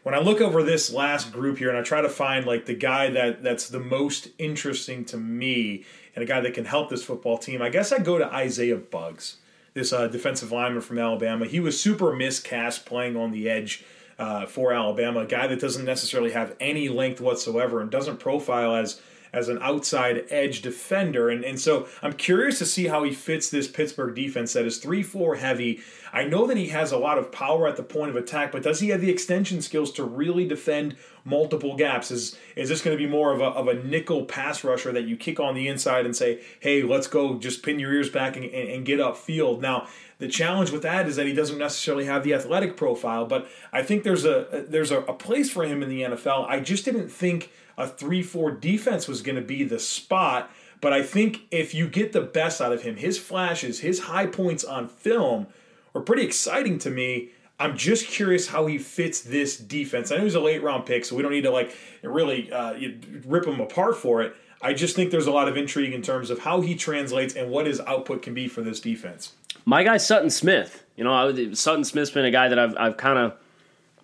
When 0.03 0.15
I 0.15 0.19
look 0.19 0.41
over 0.41 0.63
this 0.63 0.91
last 0.91 1.31
group 1.31 1.57
here 1.57 1.69
and 1.69 1.77
I 1.77 1.83
try 1.83 2.01
to 2.01 2.09
find 2.09 2.45
like 2.45 2.65
the 2.65 2.73
guy 2.73 3.09
that 3.11 3.43
that's 3.43 3.69
the 3.69 3.79
most 3.79 4.29
interesting 4.37 5.05
to 5.05 5.17
me, 5.17 5.85
and 6.15 6.23
a 6.23 6.27
guy 6.27 6.41
that 6.41 6.53
can 6.53 6.65
help 6.65 6.89
this 6.89 7.03
football 7.03 7.37
team, 7.37 7.61
I 7.61 7.69
guess 7.69 7.91
I 7.91 7.99
go 7.99 8.17
to 8.17 8.33
Isaiah 8.33 8.77
Buggs, 8.77 9.37
this 9.73 9.93
uh, 9.93 10.07
defensive 10.07 10.51
lineman 10.51 10.81
from 10.81 10.99
Alabama. 10.99 11.45
He 11.45 11.59
was 11.59 11.79
super 11.79 12.15
miscast 12.15 12.85
playing 12.85 13.15
on 13.15 13.31
the 13.31 13.49
edge 13.49 13.83
uh, 14.17 14.45
for 14.45 14.73
Alabama, 14.73 15.21
a 15.21 15.25
guy 15.25 15.47
that 15.47 15.61
doesn't 15.61 15.85
necessarily 15.85 16.31
have 16.31 16.55
any 16.59 16.89
length 16.89 17.21
whatsoever 17.21 17.79
and 17.79 17.89
doesn't 17.89 18.17
profile 18.17 18.75
as 18.75 19.01
as 19.33 19.49
an 19.49 19.59
outside 19.61 20.25
edge 20.29 20.61
defender. 20.61 21.29
And, 21.29 21.43
and 21.43 21.59
so 21.59 21.87
I'm 22.01 22.13
curious 22.13 22.57
to 22.59 22.65
see 22.65 22.87
how 22.87 23.03
he 23.03 23.13
fits 23.13 23.49
this 23.49 23.67
Pittsburgh 23.67 24.15
defense 24.15 24.53
that 24.53 24.65
is 24.65 24.77
3 24.77 25.03
4 25.03 25.35
heavy. 25.35 25.81
I 26.11 26.23
know 26.23 26.47
that 26.47 26.57
he 26.57 26.69
has 26.69 26.91
a 26.91 26.97
lot 26.97 27.17
of 27.17 27.31
power 27.31 27.67
at 27.67 27.75
the 27.75 27.83
point 27.83 28.09
of 28.09 28.15
attack, 28.15 28.51
but 28.51 28.63
does 28.63 28.79
he 28.79 28.89
have 28.89 29.01
the 29.01 29.11
extension 29.11 29.61
skills 29.61 29.91
to 29.93 30.03
really 30.03 30.47
defend 30.47 30.95
multiple 31.23 31.75
gaps? 31.75 32.09
Is 32.09 32.37
is 32.55 32.69
this 32.69 32.81
going 32.81 32.97
to 32.97 33.03
be 33.03 33.09
more 33.09 33.31
of 33.31 33.41
a, 33.41 33.45
of 33.45 33.67
a 33.67 33.75
nickel 33.75 34.25
pass 34.25 34.63
rusher 34.63 34.91
that 34.91 35.03
you 35.03 35.15
kick 35.15 35.39
on 35.39 35.53
the 35.53 35.67
inside 35.67 36.05
and 36.05 36.15
say, 36.15 36.41
hey, 36.59 36.81
let's 36.81 37.07
go, 37.07 37.37
just 37.37 37.61
pin 37.63 37.79
your 37.79 37.93
ears 37.93 38.09
back 38.09 38.35
and, 38.35 38.45
and, 38.45 38.69
and 38.69 38.85
get 38.85 38.99
upfield? 38.99 39.61
Now, 39.61 39.87
The 40.19 40.27
challenge 40.27 40.71
with 40.71 40.81
that 40.81 41.07
is 41.07 41.15
that 41.15 41.27
he 41.27 41.33
doesn't 41.33 41.57
necessarily 41.57 42.05
have 42.05 42.23
the 42.23 42.33
athletic 42.33 42.75
profile, 42.75 43.25
but 43.25 43.47
I 43.71 43.83
think 43.83 44.03
there's 44.03 44.25
a 44.25 44.65
there's 44.67 44.91
a, 44.91 44.99
a 45.01 45.13
place 45.13 45.49
for 45.49 45.63
him 45.63 45.81
in 45.81 45.89
the 45.89 46.01
NFL. 46.01 46.45
I 46.49 46.59
just 46.59 46.83
didn't 46.85 47.09
think 47.09 47.51
a 47.79 47.87
three-four 47.87 48.51
defense 48.51 49.07
was 49.07 49.23
going 49.23 49.37
to 49.37 49.41
be 49.41 49.63
the 49.63 49.79
spot. 49.79 50.51
But 50.81 50.93
I 50.93 51.01
think 51.01 51.41
if 51.49 51.73
you 51.73 51.87
get 51.87 52.13
the 52.13 52.21
best 52.21 52.61
out 52.61 52.71
of 52.71 52.83
him, 52.83 52.97
his 52.97 53.17
flashes, 53.17 53.79
his 53.79 54.01
high 54.01 54.27
points 54.27 54.63
on 54.63 54.87
film 54.87 55.47
are 55.95 56.01
pretty 56.01 56.23
exciting 56.23 56.77
to 56.79 56.91
me. 56.91 57.29
I'm 57.59 57.75
just 57.75 58.07
curious 58.07 58.47
how 58.47 58.67
he 58.67 58.77
fits 58.77 59.19
this 59.19 59.57
defense. 59.57 60.11
I 60.11 60.17
know 60.17 60.23
he's 60.23 60.35
a 60.35 60.39
late 60.39 60.63
round 60.63 60.85
pick, 60.85 61.03
so 61.03 61.15
we 61.15 61.21
don't 61.21 61.31
need 61.31 61.43
to 61.43 61.51
like 61.51 61.75
really 62.01 62.51
uh, 62.51 62.75
rip 63.25 63.45
him 63.45 63.59
apart 63.59 63.97
for 63.97 64.21
it. 64.21 64.35
I 64.61 64.73
just 64.73 64.95
think 64.95 65.11
there's 65.11 65.27
a 65.27 65.31
lot 65.31 65.47
of 65.47 65.57
intrigue 65.57 65.93
in 65.93 66.01
terms 66.01 66.29
of 66.29 66.39
how 66.39 66.61
he 66.61 66.75
translates 66.75 67.33
and 67.33 67.49
what 67.49 67.65
his 67.65 67.79
output 67.81 68.21
can 68.21 68.33
be 68.33 68.47
for 68.47 68.61
this 68.61 68.79
defense. 68.79 69.33
My 69.65 69.83
guy 69.83 69.97
Sutton 69.97 70.29
Smith. 70.29 70.85
You 70.95 71.03
know, 71.03 71.53
Sutton 71.53 71.83
Smith's 71.83 72.11
been 72.11 72.25
a 72.25 72.31
guy 72.31 72.47
that 72.47 72.59
I've 72.59 72.75
I've 72.77 72.97
kind 72.97 73.19
of 73.19 73.33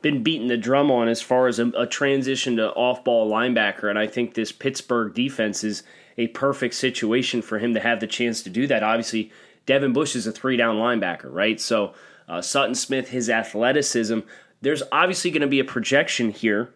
been 0.05 0.21
beating 0.21 0.50
the 0.50 0.55
drum 0.55 0.91
on 0.91 1.07
as 1.07 1.19
far 1.19 1.47
as 1.47 1.57
a, 1.57 1.65
a 1.69 1.88
transition 1.88 2.57
to 2.57 2.71
off 2.74 3.03
ball 3.03 3.27
linebacker, 3.27 3.89
and 3.89 3.97
I 3.97 4.05
think 4.05 4.35
this 4.35 4.51
Pittsburgh 4.51 5.15
defense 5.15 5.63
is 5.63 5.81
a 6.15 6.27
perfect 6.27 6.75
situation 6.75 7.41
for 7.41 7.57
him 7.57 7.74
to 7.74 7.79
have 7.79 8.00
the 8.00 8.05
chance 8.05 8.43
to 8.43 8.51
do 8.51 8.67
that. 8.67 8.83
Obviously, 8.83 9.31
Devin 9.65 9.93
Bush 9.93 10.15
is 10.15 10.27
a 10.27 10.31
three 10.31 10.57
down 10.57 10.75
linebacker, 10.75 11.33
right? 11.33 11.59
So 11.59 11.95
uh, 12.29 12.39
Sutton 12.39 12.75
Smith, 12.75 13.09
his 13.09 13.31
athleticism, 13.31 14.19
there's 14.62 14.83
obviously 14.91 15.31
going 15.31 15.41
to 15.41 15.47
be 15.47 15.59
a 15.59 15.65
projection 15.65 16.29
here. 16.29 16.69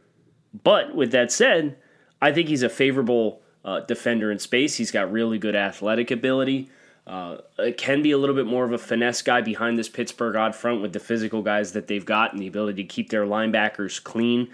But 0.63 0.95
with 0.95 1.12
that 1.12 1.31
said, 1.31 1.77
I 2.19 2.31
think 2.31 2.50
he's 2.50 2.63
a 2.63 2.67
favorable 2.67 3.43
uh, 3.63 3.81
defender 3.81 4.31
in 4.31 4.39
space. 4.39 4.77
He's 4.77 4.89
got 4.89 5.12
really 5.12 5.38
good 5.38 5.55
athletic 5.55 6.09
ability. 6.09 6.71
Uh, 7.09 7.37
it 7.57 7.75
can 7.75 8.03
be 8.03 8.11
a 8.11 8.17
little 8.19 8.35
bit 8.35 8.45
more 8.45 8.63
of 8.63 8.71
a 8.71 8.77
finesse 8.77 9.23
guy 9.23 9.41
behind 9.41 9.79
this 9.79 9.89
Pittsburgh 9.89 10.35
odd 10.35 10.53
front 10.53 10.79
with 10.79 10.93
the 10.93 10.99
physical 10.99 11.41
guys 11.41 11.71
that 11.71 11.87
they've 11.87 12.05
got 12.05 12.33
and 12.33 12.41
the 12.41 12.45
ability 12.45 12.83
to 12.83 12.87
keep 12.87 13.09
their 13.09 13.25
linebackers 13.25 14.01
clean. 14.03 14.47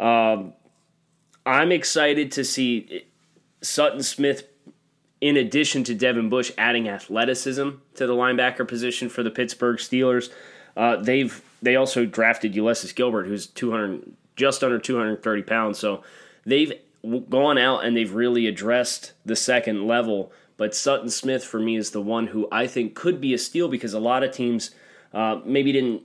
Um, 0.00 0.54
I'm 1.44 1.70
excited 1.70 2.32
to 2.32 2.44
see 2.44 3.04
Sutton 3.60 4.02
Smith, 4.02 4.48
in 5.20 5.36
addition 5.36 5.84
to 5.84 5.94
Devin 5.94 6.30
Bush, 6.30 6.50
adding 6.56 6.88
athleticism 6.88 7.68
to 7.96 8.06
the 8.06 8.14
linebacker 8.14 8.66
position 8.66 9.10
for 9.10 9.22
the 9.22 9.30
Pittsburgh 9.30 9.76
Steelers. 9.76 10.30
Uh, 10.78 10.96
they've 10.96 11.42
they 11.60 11.76
also 11.76 12.06
drafted 12.06 12.54
Ulysses 12.54 12.92
Gilbert, 12.92 13.26
who's 13.26 13.46
200 13.48 14.12
just 14.34 14.64
under 14.64 14.78
230 14.78 15.42
pounds. 15.42 15.78
So 15.78 16.02
they've 16.46 16.72
gone 17.28 17.58
out 17.58 17.84
and 17.84 17.94
they've 17.94 18.14
really 18.14 18.46
addressed 18.46 19.12
the 19.26 19.36
second 19.36 19.86
level. 19.86 20.32
But 20.58 20.74
Sutton 20.74 21.08
Smith 21.08 21.44
for 21.44 21.58
me 21.58 21.76
is 21.76 21.92
the 21.92 22.02
one 22.02 22.26
who 22.26 22.46
I 22.52 22.66
think 22.66 22.94
could 22.94 23.20
be 23.20 23.32
a 23.32 23.38
steal 23.38 23.68
because 23.68 23.94
a 23.94 24.00
lot 24.00 24.22
of 24.22 24.32
teams 24.32 24.72
uh, 25.14 25.40
maybe 25.44 25.72
didn't 25.72 26.02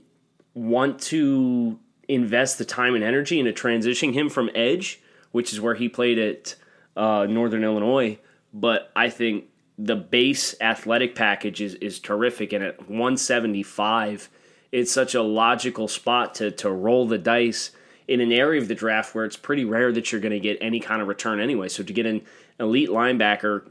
want 0.54 1.00
to 1.02 1.80
invest 2.08 2.60
the 2.60 2.66
time 2.66 2.96
and 2.96 3.04
energy 3.04 3.40
into 3.40 3.52
transitioning 3.52 4.14
him 4.14 4.30
from 4.30 4.50
edge, 4.54 5.02
which 5.32 5.52
is 5.52 5.60
where 5.60 5.74
he 5.74 5.90
played 5.90 6.20
at 6.20 6.56
uh, 6.96 7.26
Northern 7.28 7.64
Illinois. 7.64 8.20
But 8.54 8.92
I 8.96 9.10
think 9.10 9.46
the 9.78 9.96
base 9.96 10.54
athletic 10.62 11.16
package 11.16 11.60
is, 11.60 11.74
is 11.76 12.00
terrific. 12.00 12.54
And 12.54 12.64
at 12.64 12.80
175, 12.82 14.30
it's 14.72 14.92
such 14.92 15.16
a 15.16 15.24
logical 15.24 15.88
spot 15.88 16.36
to, 16.36 16.52
to 16.52 16.70
roll 16.70 17.08
the 17.08 17.18
dice 17.18 17.72
in 18.08 18.22
an 18.22 18.32
area 18.32 18.62
of 18.62 18.68
the 18.68 18.76
draft 18.76 19.16
where 19.16 19.26
it's 19.26 19.38
pretty 19.38 19.66
rare 19.66 19.92
that 19.92 20.12
you're 20.12 20.22
going 20.22 20.34
to 20.34 20.40
get 20.40 20.60
any 20.62 20.80
kind 20.80 21.02
of 21.02 21.08
return 21.08 21.40
anyway. 21.40 21.70
So 21.70 21.82
to 21.82 21.94
get 21.94 22.06
an 22.06 22.22
elite 22.60 22.90
linebacker 22.90 23.64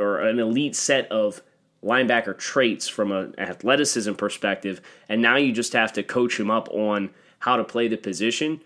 or 0.00 0.20
an 0.20 0.38
elite 0.38 0.74
set 0.74 1.10
of 1.12 1.42
linebacker 1.84 2.36
traits 2.36 2.88
from 2.88 3.12
an 3.12 3.34
athleticism 3.38 4.14
perspective, 4.14 4.80
and 5.08 5.22
now 5.22 5.36
you 5.36 5.52
just 5.52 5.72
have 5.72 5.92
to 5.92 6.02
coach 6.02 6.38
him 6.38 6.50
up 6.50 6.68
on 6.70 7.10
how 7.40 7.56
to 7.56 7.64
play 7.64 7.88
the 7.88 7.96
position. 7.96 8.60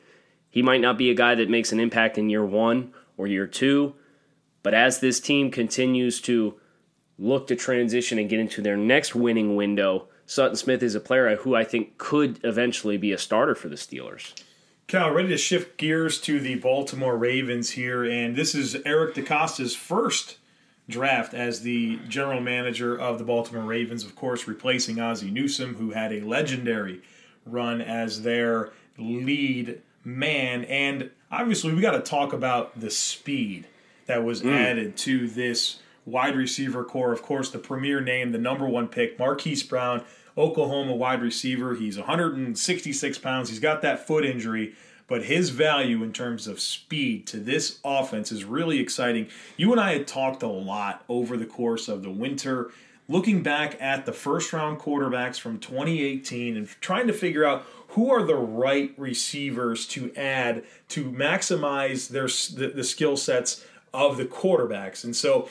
He 0.51 0.63
might 0.63 0.81
not 0.81 0.99
be 0.99 1.11
a 1.11 1.15
guy 1.15 1.35
that 1.35 1.51
makes 1.51 1.73
an 1.73 1.81
impact 1.81 2.19
in 2.19 2.31
year 2.31 2.45
one 2.45 2.93
or 3.17 3.27
year 3.27 3.47
two, 3.47 3.95
but 4.63 4.75
as 4.75 5.01
this 5.01 5.21
team 5.21 5.51
continues 5.51 6.21
to 6.23 6.55
look 7.19 7.47
to 7.47 7.57
transition 7.57 8.19
and 8.19 8.29
get 8.29 8.41
into 8.41 8.61
their 8.61 8.77
next 8.77 9.15
winning 9.15 9.55
window, 9.55 10.09
Sutton 10.27 10.57
Smith 10.57 10.83
is 10.83 10.95
a 10.95 11.01
player 11.01 11.37
who 11.37 11.55
I 11.55 11.65
think 11.65 11.99
could 11.99 12.41
eventually 12.43 12.97
be 12.97 13.13
a 13.13 13.19
starter 13.19 13.55
for 13.55 13.69
the 13.69 13.77
Steelers. 13.77 14.33
Cal, 14.87 15.13
ready 15.13 15.29
to 15.29 15.39
shift 15.39 15.77
gears 15.77 16.21
to 16.23 16.41
the 16.41 16.57
Baltimore 16.57 17.17
Ravens 17.17 17.71
here, 17.71 18.05
and 18.05 18.37
this 18.37 18.55
is 18.55 18.77
Eric 18.85 19.15
DeCosta's 19.15 19.77
first 19.77 20.39
draft 20.89 21.35
as 21.35 21.63
the 21.63 21.99
general 22.09 22.41
manager 22.41 22.99
of 22.99 23.19
the 23.19 23.25
Baltimore 23.25 23.65
Ravens, 23.65 24.05
of 24.05 24.15
course, 24.15 24.47
replacing 24.47 25.01
Ozzie 25.01 25.31
Newsome, 25.31 25.77
who 25.77 25.91
had 25.91 26.13
a 26.13 26.21
legendary 26.21 27.01
run 27.47 27.81
as 27.81 28.23
their 28.23 28.71
lead 28.99 29.81
man. 30.05 30.65
And 30.65 31.11
obviously, 31.31 31.73
we 31.75 31.81
got 31.81 31.93
to 31.93 32.01
talk 32.01 32.33
about 32.33 32.79
the 32.79 32.91
speed 32.91 33.67
that 34.07 34.25
was 34.25 34.43
mm. 34.43 34.55
added 34.55 34.97
to 34.99 35.29
this 35.29 35.79
wide 36.05 36.37
receiver 36.37 36.85
core. 36.85 37.13
Of 37.13 37.23
course, 37.23 37.51
the 37.51 37.59
premier 37.59 38.01
name, 38.01 38.33
the 38.33 38.39
number 38.39 38.69
one 38.69 38.89
pick, 38.89 39.19
Marquise 39.19 39.63
Brown 39.63 40.05
Oklahoma 40.37 40.95
wide 40.95 41.23
receiver. 41.23 41.75
He's 41.75 41.97
166 41.97 43.19
pounds. 43.19 43.49
He's 43.49 43.61
got 43.61 43.83
that 43.83 44.07
foot 44.07 44.25
injury, 44.25 44.75
but 45.07 45.25
his 45.25 45.51
value 45.51 46.03
in 46.03 46.13
terms 46.13 46.47
of 46.47 46.61
speed 46.61 47.27
to 47.29 47.39
this 47.39 47.79
offense 47.85 48.33
is 48.33 48.45
really 48.45 48.81
exciting. 48.81 49.29
You 49.57 49.73
and 49.73 49.81
I 49.81 49.93
had 49.93 50.07
talked 50.07 50.43
a 50.43 50.49
lot 50.49 51.05
over 51.09 51.37
the 51.37 51.47
course 51.47 51.89
of 51.89 52.03
the 52.03 52.11
winter, 52.11 52.71
looking 53.09 53.43
back 53.43 53.81
at 53.81 54.07
the 54.07 54.13
first 54.13 54.53
round 54.53 54.81
quarterbacks 54.81 55.39
from 55.39 55.59
2018 55.59 56.57
and 56.57 56.69
trying 56.81 57.07
to 57.07 57.13
figure 57.13 57.45
out 57.45 57.65
who 57.89 58.11
are 58.11 58.25
the 58.25 58.35
right 58.35 58.93
receivers 58.97 59.87
to 59.87 60.13
add 60.17 60.65
to 60.89 61.11
maximize 61.11 62.09
their 62.09 62.27
the, 62.27 62.73
the 62.75 62.85
skill 62.85 63.17
sets 63.17 63.65
of 63.93 64.17
the 64.17 64.25
quarterbacks. 64.25 65.05
And 65.05 65.15
so 65.15 65.49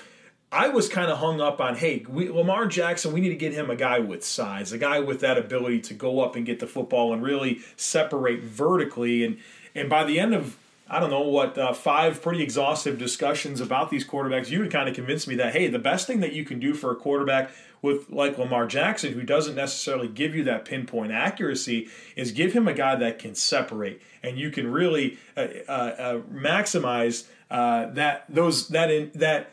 I 0.53 0.67
was 0.67 0.88
kind 0.88 1.10
of 1.10 1.17
hung 1.17 1.41
up 1.41 1.60
on, 1.60 1.75
hey, 1.75 2.05
we, 2.07 2.29
Lamar 2.29 2.67
Jackson, 2.67 3.12
we 3.12 3.22
need 3.22 3.29
to 3.29 3.36
get 3.36 3.53
him 3.53 3.72
a 3.72 3.75
guy 3.75 3.98
with 3.98 4.24
size, 4.24 4.72
a 4.72 4.77
guy 4.77 5.00
with 5.00 5.19
that 5.22 5.36
ability 5.36 5.81
to 5.81 5.95
go 5.95 6.22
up 6.22 6.36
and 6.36 6.45
get 6.45 6.60
the 6.60 6.67
football 6.67 7.12
and 7.12 7.24
really 7.24 7.62
separate 7.75 8.41
vertically. 8.41 9.25
And 9.25 9.39
and 9.74 9.89
by 9.89 10.03
the 10.03 10.19
end 10.19 10.36
of 10.36 10.55
I 10.88 11.00
don't 11.00 11.10
know 11.10 11.22
what 11.22 11.57
uh, 11.57 11.74
five 11.74 12.22
pretty 12.22 12.43
exhaustive 12.43 13.00
discussions 13.00 13.62
about 13.62 13.89
these 13.89 14.05
quarterbacks, 14.05 14.51
you 14.51 14.60
would 14.60 14.69
kind 14.69 14.88
of 14.88 14.93
convinced 14.93 15.27
me 15.27 15.33
that 15.36 15.53
hey, 15.53 15.69
the 15.69 15.79
best 15.79 16.05
thing 16.05 16.19
that 16.19 16.33
you 16.33 16.45
can 16.45 16.60
do 16.60 16.75
for 16.75 16.91
a 16.91 16.95
quarterback 16.95 17.50
with 17.81 18.12
like 18.12 18.38
Lamar 18.38 18.67
Jackson, 18.67 19.13
who 19.13 19.24
doesn't 19.24 19.55
necessarily 19.55 20.07
give 20.07 20.36
you 20.36 20.43
that 20.43 20.65
pinpoint 20.65 21.12
accuracy, 21.12 21.89
is 22.15 22.31
give 22.31 22.53
him 22.53 22.67
a 22.67 22.74
guy 22.74 22.95
that 22.95 23.17
can 23.17 23.33
separate, 23.33 24.03
and 24.22 24.38
you 24.38 24.51
can 24.51 24.72
really 24.72 25.17
uh, 25.36 25.48
uh, 25.67 25.72
uh 25.72 26.19
maximize 26.31 27.25
uh, 27.50 27.88
that 27.88 28.25
those 28.29 28.67
that 28.67 28.91
in 28.91 29.12
that 29.15 29.50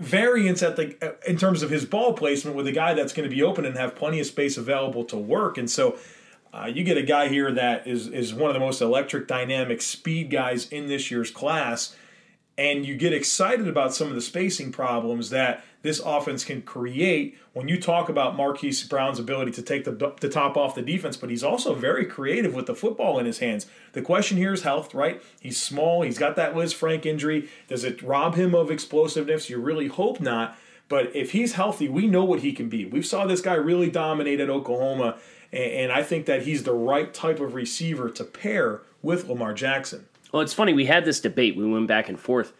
variance 0.00 0.62
at 0.62 0.76
the 0.76 1.14
in 1.28 1.36
terms 1.36 1.62
of 1.62 1.70
his 1.70 1.84
ball 1.84 2.14
placement 2.14 2.56
with 2.56 2.66
a 2.66 2.72
guy 2.72 2.94
that's 2.94 3.12
going 3.12 3.28
to 3.28 3.34
be 3.34 3.42
open 3.42 3.66
and 3.66 3.76
have 3.76 3.94
plenty 3.94 4.18
of 4.18 4.26
space 4.26 4.56
available 4.56 5.04
to 5.04 5.16
work. 5.16 5.58
And 5.58 5.70
so 5.70 5.98
uh, 6.54 6.70
you 6.72 6.82
get 6.82 6.96
a 6.96 7.02
guy 7.02 7.28
here 7.28 7.52
that 7.52 7.86
is 7.86 8.08
is 8.08 8.32
one 8.34 8.48
of 8.50 8.54
the 8.54 8.60
most 8.60 8.80
electric, 8.80 9.28
dynamic 9.28 9.82
speed 9.82 10.30
guys 10.30 10.66
in 10.68 10.88
this 10.88 11.10
year's 11.10 11.30
class, 11.30 11.94
and 12.60 12.84
you 12.84 12.94
get 12.94 13.14
excited 13.14 13.66
about 13.66 13.94
some 13.94 14.08
of 14.08 14.14
the 14.14 14.20
spacing 14.20 14.70
problems 14.70 15.30
that 15.30 15.64
this 15.80 15.98
offense 15.98 16.44
can 16.44 16.60
create 16.60 17.38
when 17.54 17.68
you 17.68 17.80
talk 17.80 18.10
about 18.10 18.36
Marquise 18.36 18.86
Brown's 18.86 19.18
ability 19.18 19.50
to 19.52 19.62
take 19.62 19.84
the, 19.84 20.12
the 20.20 20.28
top 20.28 20.58
off 20.58 20.74
the 20.74 20.82
defense, 20.82 21.16
but 21.16 21.30
he's 21.30 21.42
also 21.42 21.72
very 21.74 22.04
creative 22.04 22.54
with 22.54 22.66
the 22.66 22.74
football 22.74 23.18
in 23.18 23.24
his 23.24 23.38
hands. 23.38 23.64
The 23.92 24.02
question 24.02 24.36
here 24.36 24.52
is 24.52 24.60
health, 24.60 24.92
right? 24.92 25.22
He's 25.40 25.60
small, 25.60 26.02
he's 26.02 26.18
got 26.18 26.36
that 26.36 26.54
Lisfranc 26.54 27.06
injury. 27.06 27.48
Does 27.66 27.82
it 27.82 28.02
rob 28.02 28.34
him 28.34 28.54
of 28.54 28.70
explosiveness? 28.70 29.48
You 29.48 29.58
really 29.58 29.88
hope 29.88 30.20
not. 30.20 30.58
But 30.90 31.16
if 31.16 31.32
he's 31.32 31.54
healthy, 31.54 31.88
we 31.88 32.08
know 32.08 32.24
what 32.24 32.40
he 32.40 32.52
can 32.52 32.68
be. 32.68 32.84
We 32.84 33.00
saw 33.00 33.24
this 33.24 33.40
guy 33.40 33.54
really 33.54 33.90
dominate 33.90 34.38
at 34.38 34.50
Oklahoma, 34.50 35.16
and 35.50 35.90
I 35.90 36.02
think 36.02 36.26
that 36.26 36.42
he's 36.42 36.64
the 36.64 36.74
right 36.74 37.14
type 37.14 37.40
of 37.40 37.54
receiver 37.54 38.10
to 38.10 38.24
pair 38.24 38.82
with 39.00 39.28
Lamar 39.28 39.54
Jackson. 39.54 40.08
Well, 40.32 40.42
it's 40.42 40.54
funny. 40.54 40.72
We 40.72 40.86
had 40.86 41.04
this 41.04 41.20
debate. 41.20 41.56
We 41.56 41.66
went 41.66 41.88
back 41.88 42.08
and 42.08 42.18
forth 42.18 42.52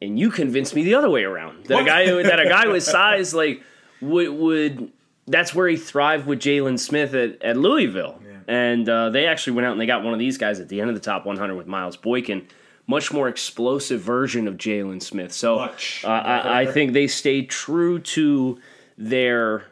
and 0.00 0.18
you 0.18 0.30
convinced 0.30 0.74
me 0.74 0.84
the 0.84 0.94
other 0.94 1.10
way 1.10 1.24
around. 1.24 1.66
That 1.66 1.80
a 1.80 1.84
guy 1.84 2.22
that 2.22 2.40
a 2.40 2.48
guy 2.48 2.68
with 2.68 2.82
size 2.84 3.34
like 3.34 3.62
would 4.00 4.30
would 4.30 4.92
that's 5.26 5.54
where 5.54 5.68
he 5.68 5.76
thrived 5.76 6.26
with 6.26 6.40
Jaylen 6.40 6.78
Smith 6.78 7.14
at, 7.14 7.42
at 7.42 7.56
Louisville. 7.56 8.20
Yeah. 8.24 8.38
And 8.48 8.88
uh, 8.88 9.10
they 9.10 9.26
actually 9.26 9.54
went 9.54 9.66
out 9.66 9.72
and 9.72 9.80
they 9.80 9.86
got 9.86 10.02
one 10.02 10.14
of 10.14 10.18
these 10.18 10.38
guys 10.38 10.58
at 10.58 10.68
the 10.68 10.80
end 10.80 10.88
of 10.88 10.96
the 10.96 11.02
top 11.02 11.26
100 11.26 11.54
with 11.54 11.66
Miles 11.66 11.96
Boykin. 11.96 12.46
Much 12.86 13.12
more 13.12 13.28
explosive 13.28 14.00
version 14.00 14.48
of 14.48 14.54
Jaylen 14.54 15.02
Smith. 15.02 15.34
So 15.34 15.58
uh, 15.58 15.70
I, 16.06 16.62
I, 16.62 16.66
think 16.66 16.94
they 16.94 17.06
stayed 17.06 17.50
true 17.50 17.98
to 17.98 18.58
their 18.96 19.66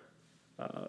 uh, 0.59 0.89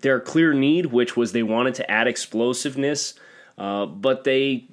their 0.00 0.18
clear 0.18 0.54
need, 0.54 0.86
which 0.86 1.14
was 1.14 1.32
they 1.32 1.42
wanted 1.42 1.74
to 1.74 1.90
add 1.90 2.08
explosiveness, 2.08 3.12
uh, 3.58 3.84
but 3.84 4.24
they 4.24 4.66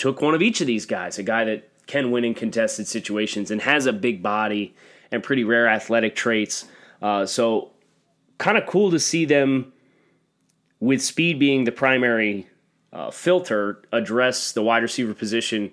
took 0.00 0.22
one 0.22 0.34
of 0.34 0.40
each 0.40 0.62
of 0.62 0.66
these 0.66 0.86
guys, 0.86 1.18
a 1.18 1.22
guy 1.22 1.44
that 1.44 1.68
can 1.86 2.10
win 2.10 2.24
in 2.24 2.32
contested 2.32 2.88
situations 2.88 3.50
and 3.50 3.60
has 3.60 3.84
a 3.84 3.92
big 3.92 4.22
body 4.22 4.74
and 5.12 5.22
pretty 5.22 5.44
rare 5.44 5.68
athletic 5.68 6.16
traits. 6.16 6.64
Uh, 7.02 7.26
so 7.26 7.70
kind 8.38 8.56
of 8.56 8.64
cool 8.66 8.90
to 8.90 8.98
see 8.98 9.26
them 9.26 9.74
with 10.80 11.02
speed 11.02 11.38
being 11.38 11.64
the 11.64 11.72
primary 11.72 12.48
uh, 12.94 13.10
filter 13.10 13.82
address 13.92 14.52
the 14.52 14.62
wide 14.62 14.82
receiver 14.82 15.12
position 15.12 15.70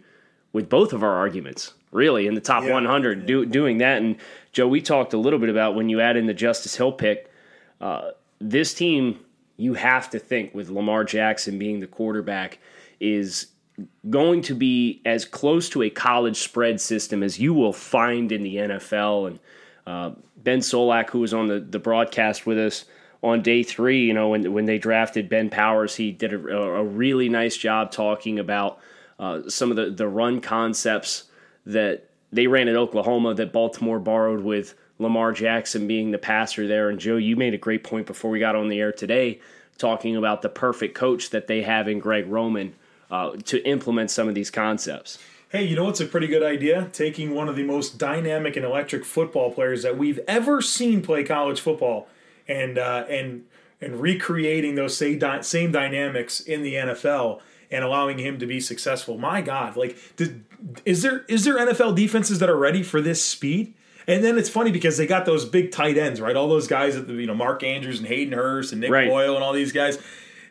with 0.52 0.68
both 0.68 0.92
of 0.92 1.04
our 1.04 1.14
arguments 1.14 1.74
really 1.92 2.28
in 2.28 2.34
the 2.34 2.42
top 2.42 2.66
Yeah. 2.66 2.74
100 2.74 3.26
do, 3.26 3.46
doing 3.46 3.78
that 3.78 4.02
and 4.02 4.18
joe 4.52 4.68
we 4.68 4.82
talked 4.82 5.14
a 5.14 5.18
little 5.18 5.40
bit 5.40 5.50
about 5.50 5.74
when 5.74 5.88
you 5.88 6.02
add 6.02 6.18
in 6.18 6.26
the 6.26 6.34
justice 6.34 6.76
hill 6.76 6.92
pick 6.92 7.32
uh, 7.80 8.12
this 8.40 8.74
team 8.74 9.20
you 9.56 9.74
have 9.74 10.10
to 10.10 10.20
think 10.20 10.54
with 10.54 10.70
lamar 10.70 11.06
jackson 11.06 11.58
being 11.58 11.80
the 11.80 11.88
quarterback 11.88 12.60
is 13.00 13.48
going 14.10 14.42
to 14.42 14.56
be 14.56 15.02
as 15.06 15.26
close 15.26 15.70
to 15.70 15.84
a 15.84 15.90
college 15.90 16.38
spread 16.38 16.82
system 16.82 17.22
as 17.22 17.40
you 17.40 17.54
will 17.54 17.74
find 17.74 18.32
in 18.32 18.44
the 18.44 18.56
NFL. 18.56 19.28
And 19.28 19.40
uh, 19.86 20.12
Ben 20.38 20.60
Solak, 20.60 21.10
who 21.12 21.20
was 21.20 21.34
on 21.34 21.48
the, 21.48 21.60
the 21.60 21.80
broadcast 21.80 22.46
with 22.46 22.58
us 22.58 22.86
on 23.22 23.42
day 23.42 23.64
three, 23.64 24.06
you 24.06 24.14
know, 24.14 24.30
when, 24.30 24.52
when 24.54 24.66
they 24.66 24.78
drafted 24.78 25.30
Ben 25.30 25.50
Powers, 25.50 25.96
he 25.96 26.12
did 26.12 26.34
a, 26.34 26.38
a 26.38 26.84
really 26.84 27.30
nice 27.30 27.58
job 27.58 27.92
talking 27.92 28.40
about 28.40 28.80
uh, 29.20 29.48
some 29.48 29.70
of 29.70 29.78
the, 29.78 29.92
the 29.92 30.08
run 30.08 30.42
concepts 30.42 31.26
that 31.66 32.10
they 32.32 32.48
ran 32.48 32.68
at 32.68 32.76
Oklahoma 32.76 33.34
that 33.36 33.54
Baltimore 33.54 34.00
borrowed 34.00 34.44
with 34.44 34.76
Lamar 35.00 35.32
Jackson 35.32 35.88
being 35.88 36.12
the 36.12 36.18
passer 36.18 36.68
there. 36.68 36.90
And 36.90 37.00
Joe, 37.00 37.18
you 37.18 37.36
made 37.36 37.54
a 37.54 37.58
great 37.58 37.84
point 37.84 38.08
before 38.08 38.32
we 38.32 38.40
got 38.40 38.56
on 38.56 38.70
the 38.70 38.80
air 38.80 38.92
today, 38.92 39.40
talking 39.78 40.16
about 40.16 40.42
the 40.42 40.50
perfect 40.50 40.96
coach 40.96 41.30
that 41.30 41.48
they 41.48 41.62
have 41.62 41.88
in 41.88 42.00
Greg 42.00 42.28
Roman 42.28 42.74
uh, 43.12 43.32
to 43.46 43.66
implement 43.68 44.12
some 44.12 44.28
of 44.28 44.36
these 44.36 44.52
concepts. 44.52 45.18
Hey, 45.50 45.64
you 45.64 45.76
know 45.76 45.86
what's 45.86 46.02
a 46.02 46.06
pretty 46.06 46.28
good 46.28 46.44
idea? 46.44 46.90
Taking 46.92 47.34
one 47.34 47.48
of 47.48 47.56
the 47.56 47.64
most 47.64 47.98
dynamic 47.98 48.58
and 48.58 48.66
electric 48.66 49.06
football 49.06 49.52
players 49.52 49.84
that 49.84 49.98
we've 49.98 50.20
ever 50.28 50.62
seen 50.62 51.02
play 51.02 51.24
college 51.24 51.62
football, 51.62 52.08
and 52.48 52.78
uh, 52.78 53.06
and 53.10 53.46
and 53.80 54.02
recreating 54.02 54.76
those 54.76 54.98
same 54.98 55.22
same 55.44 55.72
dynamics 55.72 56.42
in 56.42 56.64
the 56.64 56.74
NFL 56.74 57.40
and 57.72 57.84
allowing 57.84 58.18
him 58.18 58.40
to 58.40 58.46
be 58.46 58.60
successful. 58.60 59.18
My 59.18 59.42
God, 59.42 59.76
like, 59.76 59.98
did, 60.16 60.44
is 60.86 61.02
there 61.02 61.24
is 61.28 61.44
there 61.44 61.58
NFL 61.58 61.96
defenses 61.96 62.40
that 62.40 62.50
are 62.50 62.58
ready 62.58 62.84
for 62.84 63.02
this 63.02 63.22
speed? 63.24 63.74
And 64.08 64.24
then 64.24 64.38
it's 64.38 64.50
funny 64.50 64.72
because 64.72 64.98
they 64.98 65.06
got 65.06 65.26
those 65.26 65.44
big 65.46 65.72
tight 65.72 65.98
ends, 65.98 66.22
right? 66.22 66.36
All 66.36 66.48
those 66.48 66.68
guys 66.68 66.96
at 66.96 67.08
the 67.08 67.14
you 67.14 67.28
know 67.28 67.36
Mark 67.36 67.64
Andrews 67.64 68.00
and 68.00 68.08
Hayden 68.08 68.34
Hurst 68.34 68.72
and 68.72 68.82
Nick 68.82 68.92
Right. 68.92 69.10
Boyle 69.10 69.36
and 69.36 69.44
all 69.44 69.54
these 69.54 69.72
guys. 69.72 69.98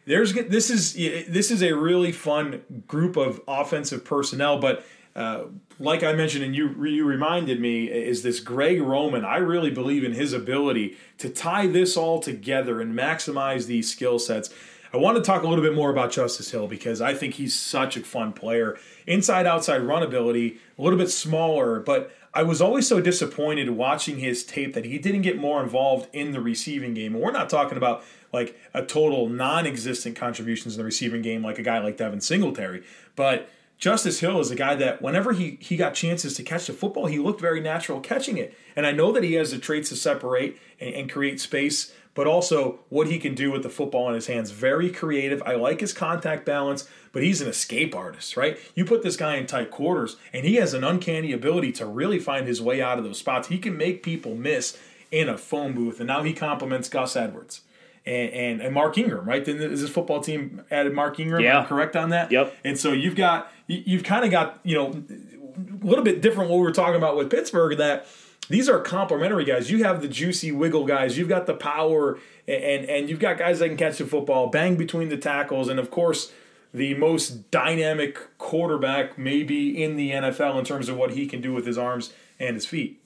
There's 0.07 0.33
this 0.33 0.71
is 0.71 0.95
this 0.95 1.51
is 1.51 1.63
a 1.63 1.73
really 1.73 2.13
fun 2.13 2.63
group 2.87 3.17
of 3.17 3.41
offensive 3.49 4.05
personnel, 4.05 4.59
but 4.59 4.87
uh, 5.17 5.45
like 5.81 6.05
I 6.05 6.13
mentioned 6.13 6.45
and 6.45 6.55
you 6.55 6.85
you 6.85 7.05
reminded 7.05 7.61
me 7.61 7.87
is 7.87 8.23
this 8.23 8.39
Greg 8.39 8.81
Roman. 8.81 9.25
I 9.25 9.39
really 9.39 9.71
believe 9.71 10.05
in 10.05 10.13
his 10.13 10.33
ability 10.33 10.97
to 11.19 11.29
tie 11.29 11.67
this 11.67 11.97
all 11.97 12.21
together 12.21 12.81
and 12.81 12.97
maximize 12.97 13.67
these 13.67 13.91
skill 13.91 14.19
sets. 14.19 14.51
I 14.97 14.99
want 14.99 15.19
to 15.19 15.23
talk 15.23 15.43
a 15.43 15.47
little 15.47 15.63
bit 15.63 15.75
more 15.75 15.91
about 15.91 16.11
Justice 16.11 16.51
Hill 16.51 16.67
because 16.67 17.03
I 17.03 17.13
think 17.13 17.35
he's 17.35 17.55
such 17.55 17.99
a 17.99 18.01
fun 18.01 18.33
player. 18.33 18.79
Inside 19.07 19.47
outside 19.47 19.83
run 19.83 20.03
ability, 20.03 20.59
a 20.79 20.83
little 20.83 20.99
bit 20.99 21.11
smaller, 21.11 21.81
but 21.81 22.17
I 22.33 22.43
was 22.45 22.63
always 22.63 22.89
so 22.89 23.03
disappointed 23.03 23.69
watching 23.69 24.21
his 24.21 24.43
tape 24.43 24.73
that 24.73 24.87
he 24.87 24.97
didn't 24.99 25.21
get 25.21 25.37
more 25.37 25.63
involved 25.63 26.09
in 26.15 26.33
the 26.33 26.41
receiving 26.41 26.95
game. 26.95 27.15
And 27.15 27.23
we're 27.23 27.31
not 27.31 27.51
talking 27.51 27.77
about 27.77 28.05
like 28.33 28.59
a 28.73 28.87
total 28.87 29.29
non-existent 29.29 30.17
contributions 30.17 30.77
in 30.77 30.79
the 30.79 30.85
receiving 30.87 31.21
game 31.21 31.43
like 31.43 31.59
a 31.59 31.63
guy 31.63 31.79
like 31.79 31.99
Devin 31.99 32.23
Singletary, 32.23 32.83
but 33.17 33.51
Justice 33.77 34.21
Hill 34.21 34.41
is 34.41 34.51
a 34.51 34.57
guy 34.57 34.75
that 34.77 35.03
whenever 35.03 35.35
he 35.35 35.59
he 35.61 35.77
got 35.77 35.93
chances 35.93 36.33
to 36.37 36.43
catch 36.43 36.69
the 36.69 36.73
football, 36.73 37.05
he 37.05 37.19
looked 37.19 37.43
very 37.43 37.61
natural 37.61 38.01
catching 38.01 38.39
it. 38.39 38.57
And 38.75 38.87
I 38.87 38.93
know 38.93 39.13
that 39.13 39.23
he 39.23 39.35
has 39.35 39.51
the 39.51 39.59
traits 39.59 39.91
to 39.91 39.97
separate 39.97 40.59
and, 40.81 40.95
and 40.95 41.13
create 41.13 41.39
space, 41.39 41.93
but 42.17 42.27
also 42.27 42.81
what 42.89 43.07
he 43.07 43.19
can 43.19 43.35
do 43.35 43.53
with 43.53 43.63
the 43.63 43.69
football 43.69 44.09
in 44.09 44.15
his 44.15 44.27
hands. 44.27 44.51
Very 44.51 44.91
creative. 44.91 45.41
I 45.45 45.55
like 45.55 45.81
his 45.81 45.93
contact 45.93 46.45
balance, 46.45 46.89
but 47.13 47.23
he's 47.23 47.41
an 47.41 47.49
escape 47.49 47.95
artist, 47.95 48.37
right? 48.37 48.59
You 48.75 48.85
put 48.85 49.03
this 49.03 49.17
guy 49.17 49.37
in 49.37 49.47
tight 49.47 49.71
quarters, 49.71 50.17
and 50.33 50.45
he 50.45 50.57
has 50.57 50.75
an 50.75 50.83
uncanny 50.83 51.33
ability 51.33 51.73
to 51.73 51.87
really 51.87 52.19
find 52.19 52.49
his 52.49 52.61
way 52.61 52.83
out 52.83 52.99
of 52.99 53.05
those 53.05 53.19
spots. 53.19 53.49
He 53.49 53.59
can 53.59 53.77
make 53.77 54.03
people 54.03 54.35
miss 54.35 54.77
in 55.13 55.29
a 55.29 55.39
phone 55.39 55.75
booth, 55.75 56.01
and 56.01 56.09
now 56.09 56.23
he 56.23 56.33
complements 56.33 56.89
Gus 56.89 57.15
Edwards. 57.15 57.61
And, 58.07 58.33
and, 58.33 58.61
and 58.63 58.73
Mark 58.73 58.97
Ingram, 58.97 59.25
right? 59.25 59.45
Then 59.45 59.57
is 59.57 59.81
this 59.81 59.91
football 59.91 60.21
team 60.21 60.63
added 60.71 60.95
Mark 60.95 61.19
Ingram? 61.19 61.43
Yeah. 61.43 61.65
Correct 61.65 61.97
on 61.97 62.11
that. 62.11 62.31
Yep. 62.31 62.55
And 62.65 62.79
so 62.79 62.93
you've 62.93 63.17
got 63.17 63.51
you've 63.67 64.05
kind 64.05 64.25
of 64.25 64.31
got 64.31 64.61
you 64.63 64.77
know 64.77 65.03
a 65.57 65.87
little 65.87 66.05
bit 66.05 66.21
different 66.21 66.51
what 66.51 66.57
we 66.57 66.63
were 66.63 66.73
talking 66.73 66.97
about 66.97 67.17
with 67.17 67.31
Pittsburgh 67.31 67.79
that 67.79 68.07
these 68.49 68.69
are 68.69 68.81
complementary 68.81 69.45
guys. 69.45 69.71
You 69.71 69.85
have 69.85 70.03
the 70.03 70.09
juicy 70.09 70.53
wiggle 70.53 70.85
guys. 70.85 71.19
You've 71.19 71.29
got 71.29 71.47
the 71.47 71.55
power, 71.55 72.19
and 72.47 72.85
and 72.85 73.09
you've 73.09 73.21
got 73.21 73.39
guys 73.39 73.59
that 73.59 73.69
can 73.69 73.77
catch 73.77 73.99
the 73.99 74.07
football, 74.07 74.49
bang 74.49 74.77
between 74.77 75.09
the 75.09 75.17
tackles, 75.17 75.69
and 75.69 75.79
of 75.81 75.91
course 75.91 76.33
the 76.73 76.95
most 76.95 77.51
dynamic 77.51 78.19
quarterback 78.39 79.17
maybe 79.17 79.83
in 79.83 79.97
the 79.97 80.11
NFL 80.11 80.59
in 80.59 80.65
terms 80.65 80.89
of 80.89 80.97
what 80.97 81.13
he 81.13 81.27
can 81.27 81.41
do 81.41 81.53
with 81.55 81.65
his 81.65 81.79
arms 81.79 82.13
and 82.39 82.55
his 82.55 82.67
feet. 82.67 83.01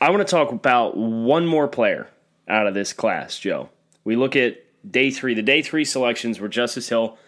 I 0.00 0.08
want 0.10 0.26
to 0.26 0.30
talk 0.30 0.50
about 0.50 0.96
one 0.96 1.46
more 1.46 1.68
player 1.68 2.08
out 2.48 2.66
of 2.66 2.72
this 2.72 2.94
class, 2.94 3.38
Joe. 3.38 3.68
We 4.04 4.16
look 4.16 4.34
at 4.34 4.64
day 4.90 5.10
three. 5.10 5.34
The 5.34 5.42
day 5.42 5.60
three 5.60 5.84
selections 5.84 6.40
were 6.40 6.48
Justice 6.48 6.88
Hill, 6.88 7.18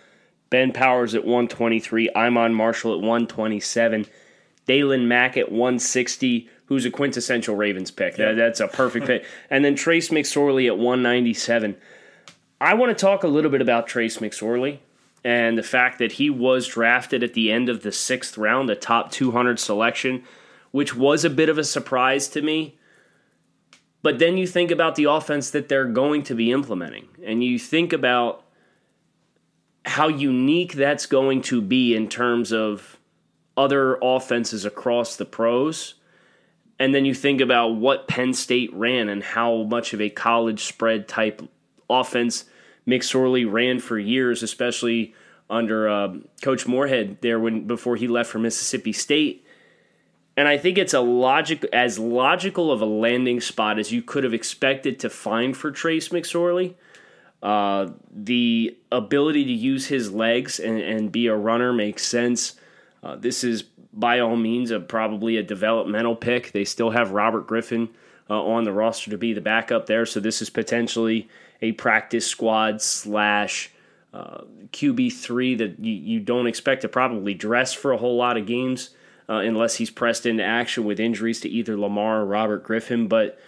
Ben 0.52 0.70
Powers 0.70 1.14
at 1.14 1.24
123, 1.24 2.10
Iman 2.14 2.52
Marshall 2.52 2.92
at 2.92 2.98
127, 3.00 4.04
Daylon 4.68 5.06
Mack 5.06 5.38
at 5.38 5.50
160, 5.50 6.46
who's 6.66 6.84
a 6.84 6.90
quintessential 6.90 7.56
Ravens 7.56 7.90
pick. 7.90 8.16
That- 8.16 8.36
that's 8.36 8.60
a 8.60 8.68
perfect 8.68 9.06
pick. 9.06 9.24
And 9.50 9.64
then 9.64 9.74
Trace 9.74 10.10
McSorley 10.10 10.66
at 10.66 10.76
197. 10.76 11.74
I 12.60 12.74
want 12.74 12.96
to 12.96 13.00
talk 13.00 13.24
a 13.24 13.28
little 13.28 13.50
bit 13.50 13.62
about 13.62 13.86
Trace 13.86 14.18
McSorley 14.18 14.80
and 15.24 15.56
the 15.56 15.62
fact 15.62 15.98
that 16.00 16.12
he 16.12 16.28
was 16.28 16.68
drafted 16.68 17.22
at 17.22 17.32
the 17.32 17.50
end 17.50 17.70
of 17.70 17.82
the 17.82 17.90
sixth 17.90 18.36
round, 18.36 18.68
a 18.68 18.76
top 18.76 19.10
200 19.10 19.58
selection, 19.58 20.22
which 20.70 20.94
was 20.94 21.24
a 21.24 21.30
bit 21.30 21.48
of 21.48 21.56
a 21.56 21.64
surprise 21.64 22.28
to 22.28 22.42
me. 22.42 22.76
But 24.02 24.18
then 24.18 24.36
you 24.36 24.46
think 24.46 24.70
about 24.70 24.96
the 24.96 25.04
offense 25.04 25.50
that 25.50 25.70
they're 25.70 25.86
going 25.86 26.24
to 26.24 26.34
be 26.34 26.52
implementing, 26.52 27.08
and 27.24 27.42
you 27.42 27.58
think 27.58 27.94
about 27.94 28.41
how 29.84 30.08
unique 30.08 30.74
that's 30.74 31.06
going 31.06 31.42
to 31.42 31.60
be 31.60 31.94
in 31.94 32.08
terms 32.08 32.52
of 32.52 32.98
other 33.56 33.98
offenses 34.00 34.64
across 34.64 35.16
the 35.16 35.24
pros. 35.24 35.94
And 36.78 36.94
then 36.94 37.04
you 37.04 37.14
think 37.14 37.40
about 37.40 37.76
what 37.76 38.08
Penn 38.08 38.32
State 38.32 38.72
ran 38.72 39.08
and 39.08 39.22
how 39.22 39.62
much 39.64 39.92
of 39.92 40.00
a 40.00 40.10
college 40.10 40.64
spread 40.64 41.06
type 41.06 41.42
offense 41.88 42.44
McSorley 42.86 43.50
ran 43.50 43.78
for 43.78 43.98
years, 43.98 44.42
especially 44.42 45.14
under 45.48 45.88
uh, 45.88 46.14
Coach 46.40 46.66
Moorhead 46.66 47.18
there 47.20 47.38
when 47.38 47.66
before 47.66 47.96
he 47.96 48.08
left 48.08 48.30
for 48.30 48.38
Mississippi 48.38 48.92
State. 48.92 49.46
And 50.36 50.48
I 50.48 50.56
think 50.56 50.78
it's 50.78 50.94
a 50.94 51.00
logic 51.00 51.64
as 51.72 51.98
logical 51.98 52.72
of 52.72 52.80
a 52.80 52.86
landing 52.86 53.40
spot 53.40 53.78
as 53.78 53.92
you 53.92 54.02
could 54.02 54.24
have 54.24 54.32
expected 54.32 54.98
to 55.00 55.10
find 55.10 55.56
for 55.56 55.70
Trace 55.70 56.08
McSorley. 56.08 56.74
Uh, 57.42 57.90
the 58.14 58.76
ability 58.92 59.44
to 59.44 59.52
use 59.52 59.86
his 59.86 60.12
legs 60.12 60.60
and, 60.60 60.78
and 60.78 61.10
be 61.10 61.26
a 61.26 61.34
runner 61.34 61.72
makes 61.72 62.06
sense. 62.06 62.54
Uh, 63.02 63.16
this 63.16 63.42
is 63.42 63.64
by 63.92 64.20
all 64.20 64.36
means 64.36 64.70
a 64.70 64.78
probably 64.78 65.36
a 65.36 65.42
developmental 65.42 66.14
pick. 66.14 66.52
They 66.52 66.64
still 66.64 66.90
have 66.90 67.10
Robert 67.10 67.46
Griffin 67.46 67.88
uh, 68.30 68.40
on 68.42 68.64
the 68.64 68.72
roster 68.72 69.10
to 69.10 69.18
be 69.18 69.32
the 69.32 69.40
backup 69.40 69.86
there, 69.86 70.06
so 70.06 70.20
this 70.20 70.40
is 70.40 70.50
potentially 70.50 71.28
a 71.60 71.72
practice 71.72 72.26
squad 72.26 72.80
slash 72.80 73.70
uh, 74.14 74.42
QB 74.72 75.12
three 75.12 75.54
that 75.56 75.80
you, 75.80 75.92
you 75.92 76.20
don't 76.20 76.46
expect 76.46 76.82
to 76.82 76.88
probably 76.88 77.34
dress 77.34 77.72
for 77.72 77.92
a 77.92 77.96
whole 77.96 78.16
lot 78.16 78.36
of 78.36 78.46
games 78.46 78.90
uh, 79.28 79.34
unless 79.34 79.76
he's 79.76 79.90
pressed 79.90 80.26
into 80.26 80.44
action 80.44 80.84
with 80.84 81.00
injuries 81.00 81.40
to 81.40 81.48
either 81.48 81.76
Lamar 81.76 82.20
or 82.20 82.24
Robert 82.24 82.62
Griffin. 82.62 83.08
But 83.08 83.38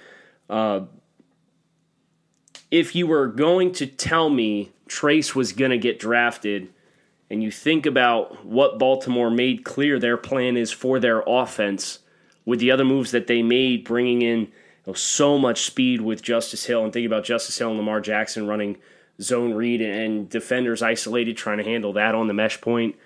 if 2.74 2.96
you 2.96 3.06
were 3.06 3.28
going 3.28 3.70
to 3.70 3.86
tell 3.86 4.28
me 4.28 4.72
Trace 4.88 5.32
was 5.32 5.52
going 5.52 5.70
to 5.70 5.78
get 5.78 6.00
drafted, 6.00 6.68
and 7.30 7.40
you 7.40 7.48
think 7.48 7.86
about 7.86 8.44
what 8.44 8.80
Baltimore 8.80 9.30
made 9.30 9.64
clear 9.64 10.00
their 10.00 10.16
plan 10.16 10.56
is 10.56 10.72
for 10.72 10.98
their 10.98 11.22
offense 11.24 12.00
with 12.44 12.58
the 12.58 12.72
other 12.72 12.84
moves 12.84 13.12
that 13.12 13.28
they 13.28 13.44
made, 13.44 13.84
bringing 13.84 14.22
in 14.22 14.40
you 14.40 14.48
know, 14.88 14.92
so 14.92 15.38
much 15.38 15.62
speed 15.62 16.00
with 16.00 16.20
Justice 16.20 16.66
Hill, 16.66 16.82
and 16.82 16.92
thinking 16.92 17.06
about 17.06 17.22
Justice 17.22 17.56
Hill 17.56 17.68
and 17.68 17.78
Lamar 17.78 18.00
Jackson 18.00 18.48
running 18.48 18.78
zone 19.22 19.54
read 19.54 19.80
and 19.80 20.28
defenders 20.28 20.82
isolated, 20.82 21.36
trying 21.36 21.58
to 21.58 21.64
handle 21.64 21.92
that 21.92 22.16
on 22.16 22.26
the 22.26 22.34
mesh 22.34 22.60
point, 22.60 22.96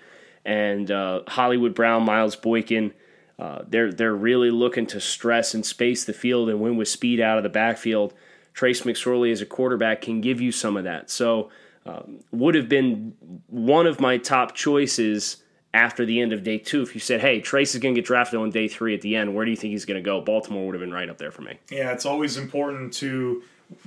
and 0.43 0.89
uh, 0.89 1.21
Hollywood 1.27 1.75
Brown, 1.75 2.01
Miles 2.01 2.35
Boykin. 2.35 2.91
Uh, 3.37 3.61
they're 3.67 3.93
they're 3.93 4.15
really 4.15 4.49
looking 4.49 4.87
to 4.87 4.99
stress 4.99 5.53
and 5.53 5.63
space 5.63 6.05
the 6.05 6.11
field 6.11 6.49
and 6.49 6.59
win 6.59 6.75
with 6.75 6.87
speed 6.87 7.19
out 7.19 7.37
of 7.37 7.43
the 7.43 7.49
backfield. 7.49 8.15
Trace 8.53 8.81
McSorley 8.81 9.31
as 9.31 9.41
a 9.41 9.45
quarterback 9.45 10.01
can 10.01 10.21
give 10.21 10.41
you 10.41 10.51
some 10.51 10.77
of 10.77 10.83
that. 10.83 11.09
So 11.09 11.49
um, 11.85 12.19
would 12.31 12.55
have 12.55 12.69
been 12.69 13.13
one 13.47 13.87
of 13.87 13.99
my 13.99 14.17
top 14.17 14.55
choices 14.55 15.37
after 15.73 16.05
the 16.05 16.19
end 16.19 16.33
of 16.33 16.43
day 16.43 16.57
two, 16.57 16.81
if 16.81 16.95
you 16.95 16.99
said, 16.99 17.21
hey, 17.21 17.41
Trace 17.41 17.75
is 17.75 17.79
going 17.79 17.93
to 17.93 18.01
get 18.01 18.07
drafted 18.07 18.39
on 18.39 18.49
day 18.49 18.67
three 18.67 18.95
at 18.95 19.01
the 19.01 19.15
end, 19.15 19.35
where 19.35 19.45
do 19.45 19.51
you 19.51 19.57
think 19.57 19.71
he's 19.71 19.85
going 19.85 20.01
to 20.01 20.05
go? 20.05 20.19
Baltimore 20.19 20.65
would 20.65 20.73
have 20.73 20.81
been 20.81 20.93
right 20.93 21.09
up 21.09 21.19
there 21.19 21.31
for 21.31 21.43
me. 21.43 21.59
Yeah, 21.69 21.91
it's 21.91 22.05
always 22.05 22.37
important 22.37 22.93
to 22.95 23.43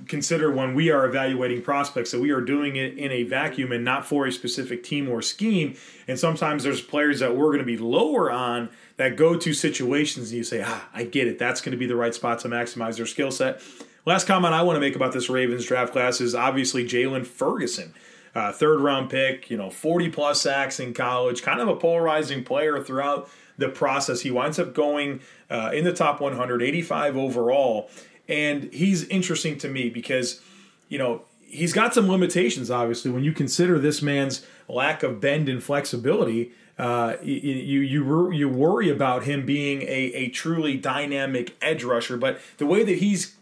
consider 0.07 0.51
when 0.53 0.75
we 0.75 0.91
are 0.91 1.05
evaluating 1.07 1.61
prospects 1.61 2.13
that 2.13 2.21
we 2.21 2.31
are 2.31 2.41
doing 2.41 2.77
it 2.77 2.97
in 2.97 3.11
a 3.11 3.25
vacuum 3.25 3.73
and 3.73 3.85
not 3.85 4.07
for 4.07 4.27
a 4.27 4.33
specific 4.33 4.85
team 4.85 5.09
or 5.09 5.21
scheme. 5.21 5.75
And 6.07 6.17
sometimes 6.19 6.63
there's 6.63 6.81
players 6.81 7.19
that 7.19 7.37
we're 7.37 7.49
going 7.49 7.59
to 7.59 7.65
be 7.65 7.79
lower 7.79 8.31
on 8.31 8.69
that 8.97 9.17
go 9.17 9.37
to 9.37 9.53
situations 9.53 10.31
and 10.31 10.39
you 10.39 10.45
say, 10.45 10.63
ah, 10.65 10.89
I 10.95 11.03
get 11.03 11.27
it. 11.27 11.37
That's 11.37 11.61
going 11.61 11.73
to 11.73 11.79
be 11.79 11.87
the 11.87 11.97
right 11.97 12.15
spot 12.15 12.39
to 12.41 12.49
maximize 12.49 12.97
their 12.97 13.07
skill 13.07 13.33
set. 13.33 13.61
Last 14.05 14.27
comment 14.27 14.53
I 14.53 14.63
want 14.63 14.77
to 14.77 14.81
make 14.81 14.97
about 14.97 15.13
this 15.13 15.31
Ravens 15.31 15.65
draft 15.65 15.93
class 15.93 16.21
is 16.21 16.35
obviously 16.35 16.85
Jaylon 16.85 17.25
Ferguson. 17.25 17.95
Uh, 18.35 18.51
third 18.51 18.81
round 18.81 19.11
pick, 19.11 19.49
you 19.49 19.57
know, 19.57 19.71
40 19.71 20.09
plus 20.09 20.41
sacks 20.41 20.81
in 20.81 20.93
college, 20.93 21.43
kind 21.43 21.61
of 21.61 21.69
a 21.69 21.77
polarizing 21.77 22.43
player 22.43 22.83
throughout 22.83 23.29
the 23.59 23.69
process. 23.69 24.23
He 24.23 24.31
winds 24.31 24.59
up 24.59 24.75
going 24.75 25.21
uh, 25.51 25.71
in 25.73 25.85
the 25.85 25.93
top 25.93 26.21
185 26.21 27.17
overall. 27.17 27.91
And 28.29 28.73
he's 28.73 29.05
interesting 29.05 29.57
to 29.59 29.69
me 29.69 29.89
because, 29.89 30.41
you 30.89 30.99
know, 30.99 31.23
he's 31.41 31.73
got 31.73 31.95
some 31.95 32.09
limitations, 32.09 32.71
obviously, 32.71 33.11
when 33.11 33.23
you 33.23 33.33
consider 33.33 33.79
this 33.79 34.03
man's 34.03 34.45
lack 34.69 35.05
of 35.05 35.21
bend 35.21 35.49
and 35.49 35.63
flexibility. 35.63 36.53
Uh, 36.79 37.17
you, 37.23 37.81
you 37.83 38.33
you 38.33 38.49
worry 38.49 38.89
about 38.89 39.25
him 39.25 39.45
being 39.45 39.83
a, 39.83 40.11
a 40.15 40.29
truly 40.31 40.77
dynamic 40.77 41.55
edge 41.61 41.85
rusher, 41.85 42.17
but 42.17 42.41
the 42.57 42.67
way 42.67 42.83
that 42.83 42.99
he's 42.99 43.37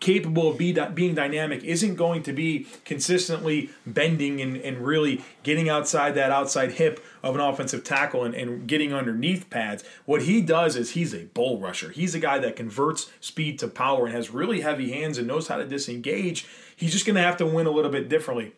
capable 0.00 0.50
of 0.50 0.58
be, 0.58 0.72
being 0.94 1.14
dynamic 1.14 1.62
isn't 1.64 1.94
going 1.94 2.22
to 2.24 2.32
be 2.32 2.66
consistently 2.84 3.70
bending 3.86 4.40
and, 4.40 4.56
and 4.56 4.78
really 4.78 5.22
getting 5.42 5.68
outside 5.68 6.14
that 6.14 6.30
outside 6.30 6.72
hip 6.72 7.02
of 7.22 7.34
an 7.34 7.40
offensive 7.40 7.84
tackle 7.84 8.24
and, 8.24 8.34
and 8.34 8.66
getting 8.66 8.92
underneath 8.92 9.48
pads. 9.50 9.84
What 10.04 10.22
he 10.22 10.40
does 10.40 10.76
is 10.76 10.92
he's 10.92 11.14
a 11.14 11.24
bull 11.26 11.58
rusher. 11.58 11.90
He's 11.90 12.14
a 12.14 12.20
guy 12.20 12.38
that 12.38 12.56
converts 12.56 13.10
speed 13.20 13.58
to 13.60 13.68
power 13.68 14.06
and 14.06 14.14
has 14.14 14.30
really 14.30 14.60
heavy 14.60 14.92
hands 14.92 15.18
and 15.18 15.26
knows 15.26 15.48
how 15.48 15.56
to 15.56 15.66
disengage. 15.66 16.46
He's 16.74 16.92
just 16.92 17.06
going 17.06 17.16
to 17.16 17.22
have 17.22 17.36
to 17.38 17.46
win 17.46 17.66
a 17.66 17.70
little 17.70 17.90
bit 17.90 18.08
differently. 18.08 18.54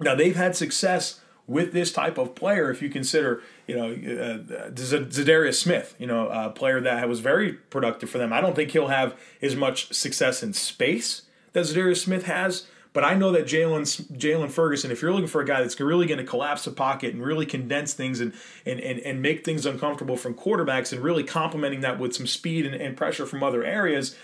Now, 0.00 0.14
they've 0.14 0.36
had 0.36 0.56
success 0.56 1.20
with 1.46 1.72
this 1.72 1.92
type 1.92 2.18
of 2.18 2.34
player 2.34 2.70
if 2.70 2.80
you 2.80 2.88
consider 2.88 3.42
you 3.66 3.76
know 3.76 3.90
uh, 3.90 4.70
Za'Darius 4.70 5.54
Smith 5.54 5.94
you 5.98 6.06
know 6.06 6.28
a 6.28 6.50
player 6.50 6.80
that 6.80 7.08
was 7.08 7.20
very 7.20 7.52
productive 7.52 8.08
for 8.08 8.18
them 8.18 8.32
I 8.32 8.40
don't 8.40 8.54
think 8.54 8.70
he'll 8.70 8.88
have 8.88 9.18
as 9.40 9.56
much 9.56 9.92
success 9.92 10.42
in 10.42 10.52
space 10.52 11.22
that 11.52 11.64
Za'Darius 11.64 12.04
Smith 12.04 12.26
has 12.26 12.66
but 12.92 13.04
I 13.04 13.14
know 13.14 13.32
that 13.32 13.46
Jalen 13.46 14.12
Jaylon 14.18 14.50
Ferguson, 14.50 14.90
if 14.90 15.00
you're 15.00 15.12
looking 15.12 15.28
for 15.28 15.40
a 15.40 15.46
guy 15.46 15.60
that's 15.60 15.80
really 15.80 16.06
going 16.06 16.18
to 16.18 16.24
collapse 16.24 16.64
the 16.64 16.70
pocket 16.70 17.14
and 17.14 17.24
really 17.24 17.46
condense 17.46 17.94
things 17.94 18.20
and, 18.20 18.34
and, 18.66 18.80
and, 18.80 19.00
and 19.00 19.22
make 19.22 19.44
things 19.44 19.64
uncomfortable 19.64 20.16
from 20.16 20.34
quarterbacks 20.34 20.92
and 20.92 21.02
really 21.02 21.24
complementing 21.24 21.80
that 21.80 21.98
with 21.98 22.14
some 22.14 22.26
speed 22.26 22.66
and, 22.66 22.74
and 22.74 22.96
pressure 22.96 23.24
from 23.24 23.42
other 23.42 23.64
areas, 23.64 24.14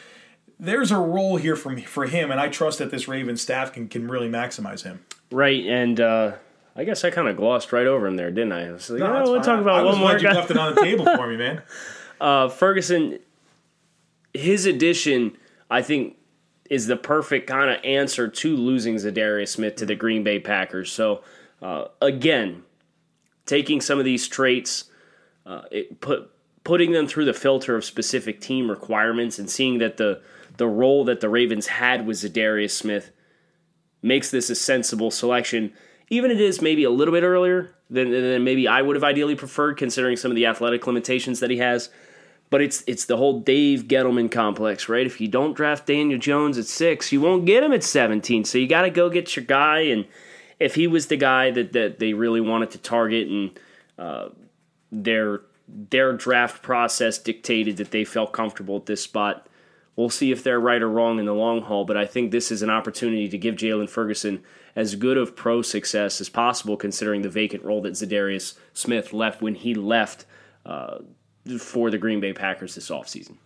there's 0.60 0.90
a 0.90 0.98
role 0.98 1.36
here 1.36 1.56
for, 1.56 1.78
for 1.78 2.06
him, 2.06 2.30
and 2.30 2.40
I 2.40 2.48
trust 2.48 2.78
that 2.78 2.90
this 2.90 3.08
Ravens 3.08 3.40
staff 3.40 3.72
can, 3.72 3.88
can 3.88 4.08
really 4.08 4.28
maximize 4.28 4.82
him. 4.82 5.04
Right, 5.30 5.64
and 5.64 6.00
uh, 6.00 6.32
I 6.78 6.84
guess 6.84 7.04
I 7.04 7.10
kind 7.10 7.26
of 7.26 7.36
glossed 7.36 7.72
right 7.72 7.88
over 7.88 8.06
him 8.06 8.14
there, 8.14 8.30
didn't 8.30 8.52
I? 8.52 8.68
I 8.68 8.70
was 8.70 8.88
like, 8.88 9.00
no, 9.00 9.24
oh, 9.24 9.32
we'll 9.32 9.40
talk 9.42 9.60
about 9.60 9.80
I 9.80 9.82
one 9.82 9.98
more. 9.98 10.16
Guy. 10.16 10.30
You 10.30 10.36
left 10.36 10.50
it 10.52 10.56
on 10.56 10.76
the 10.76 10.80
table 10.80 11.04
for 11.04 11.26
me, 11.26 11.36
man. 11.36 11.62
Uh, 12.20 12.48
Ferguson, 12.48 13.20
his 14.34 14.66
addition, 14.66 15.36
I 15.70 15.82
think, 15.82 16.16
is 16.68 16.88
the 16.88 16.96
perfect 16.96 17.46
kind 17.46 17.70
of 17.70 17.78
answer 17.84 18.26
to 18.26 18.56
losing 18.56 18.96
Za'Darius 18.96 19.50
Smith 19.50 19.76
to 19.76 19.86
the 19.86 19.94
Green 19.94 20.24
Bay 20.24 20.40
Packers. 20.40 20.90
So, 20.90 21.22
uh, 21.62 21.84
again, 22.02 22.64
taking 23.46 23.80
some 23.80 24.00
of 24.00 24.04
these 24.04 24.26
traits, 24.26 24.90
uh, 25.46 25.62
it 25.70 26.00
put 26.00 26.28
putting 26.64 26.90
them 26.90 27.06
through 27.06 27.26
the 27.26 27.32
filter 27.32 27.76
of 27.76 27.84
specific 27.84 28.40
team 28.40 28.68
requirements, 28.68 29.38
and 29.38 29.48
seeing 29.48 29.78
that 29.78 29.96
the 29.96 30.20
the 30.56 30.66
role 30.66 31.04
that 31.04 31.20
the 31.20 31.28
Ravens 31.28 31.68
had 31.68 32.04
with 32.04 32.16
Za'Darius 32.16 32.72
Smith 32.72 33.12
makes 34.02 34.32
this 34.32 34.50
a 34.50 34.56
sensible 34.56 35.12
selection 35.12 35.72
even 36.10 36.30
it 36.30 36.40
is 36.40 36.62
maybe 36.62 36.84
a 36.84 36.90
little 36.90 37.12
bit 37.12 37.22
earlier 37.22 37.74
than, 37.90 38.10
than 38.10 38.44
maybe 38.44 38.66
I 38.68 38.82
would 38.82 38.96
have 38.96 39.04
ideally 39.04 39.34
preferred, 39.34 39.76
considering 39.76 40.16
some 40.16 40.30
of 40.30 40.36
the 40.36 40.46
athletic 40.46 40.86
limitations 40.86 41.40
that 41.40 41.50
he 41.50 41.58
has. 41.58 41.90
But 42.50 42.62
it's 42.62 42.82
it's 42.86 43.04
the 43.04 43.18
whole 43.18 43.40
Dave 43.40 43.88
Gettleman 43.88 44.30
complex, 44.30 44.88
right? 44.88 45.04
If 45.04 45.20
you 45.20 45.28
don't 45.28 45.54
draft 45.54 45.86
Daniel 45.86 46.18
Jones 46.18 46.56
at 46.56 46.64
six, 46.64 47.12
you 47.12 47.20
won't 47.20 47.44
get 47.44 47.62
him 47.62 47.72
at 47.72 47.84
seventeen. 47.84 48.44
So 48.46 48.56
you 48.56 48.66
got 48.66 48.82
to 48.82 48.90
go 48.90 49.10
get 49.10 49.36
your 49.36 49.44
guy. 49.44 49.80
And 49.80 50.06
if 50.58 50.74
he 50.74 50.86
was 50.86 51.08
the 51.08 51.18
guy 51.18 51.50
that, 51.50 51.74
that 51.74 51.98
they 51.98 52.14
really 52.14 52.40
wanted 52.40 52.70
to 52.70 52.78
target, 52.78 53.28
and 53.28 53.60
uh, 53.98 54.28
their 54.90 55.42
their 55.68 56.14
draft 56.14 56.62
process 56.62 57.18
dictated 57.18 57.76
that 57.76 57.90
they 57.90 58.02
felt 58.02 58.32
comfortable 58.32 58.76
at 58.76 58.86
this 58.86 59.02
spot, 59.02 59.46
we'll 59.94 60.08
see 60.08 60.32
if 60.32 60.42
they're 60.42 60.58
right 60.58 60.80
or 60.80 60.88
wrong 60.88 61.18
in 61.18 61.26
the 61.26 61.34
long 61.34 61.60
haul. 61.60 61.84
But 61.84 61.98
I 61.98 62.06
think 62.06 62.30
this 62.30 62.50
is 62.50 62.62
an 62.62 62.70
opportunity 62.70 63.28
to 63.28 63.36
give 63.36 63.56
Jaylon 63.56 63.90
Ferguson 63.90 64.42
as 64.78 64.94
good 64.94 65.16
of 65.16 65.34
pro 65.34 65.60
success 65.60 66.20
as 66.20 66.28
possible, 66.28 66.76
considering 66.76 67.22
the 67.22 67.28
vacant 67.28 67.64
role 67.64 67.82
that 67.82 67.94
Za'Darius 67.94 68.56
Smith 68.72 69.12
left 69.12 69.42
when 69.42 69.56
he 69.56 69.74
left 69.74 70.24
uh, 70.64 70.98
for 71.58 71.90
the 71.90 71.98
Green 71.98 72.20
Bay 72.20 72.32
Packers 72.32 72.76
this 72.76 72.88
offseason. 72.88 73.38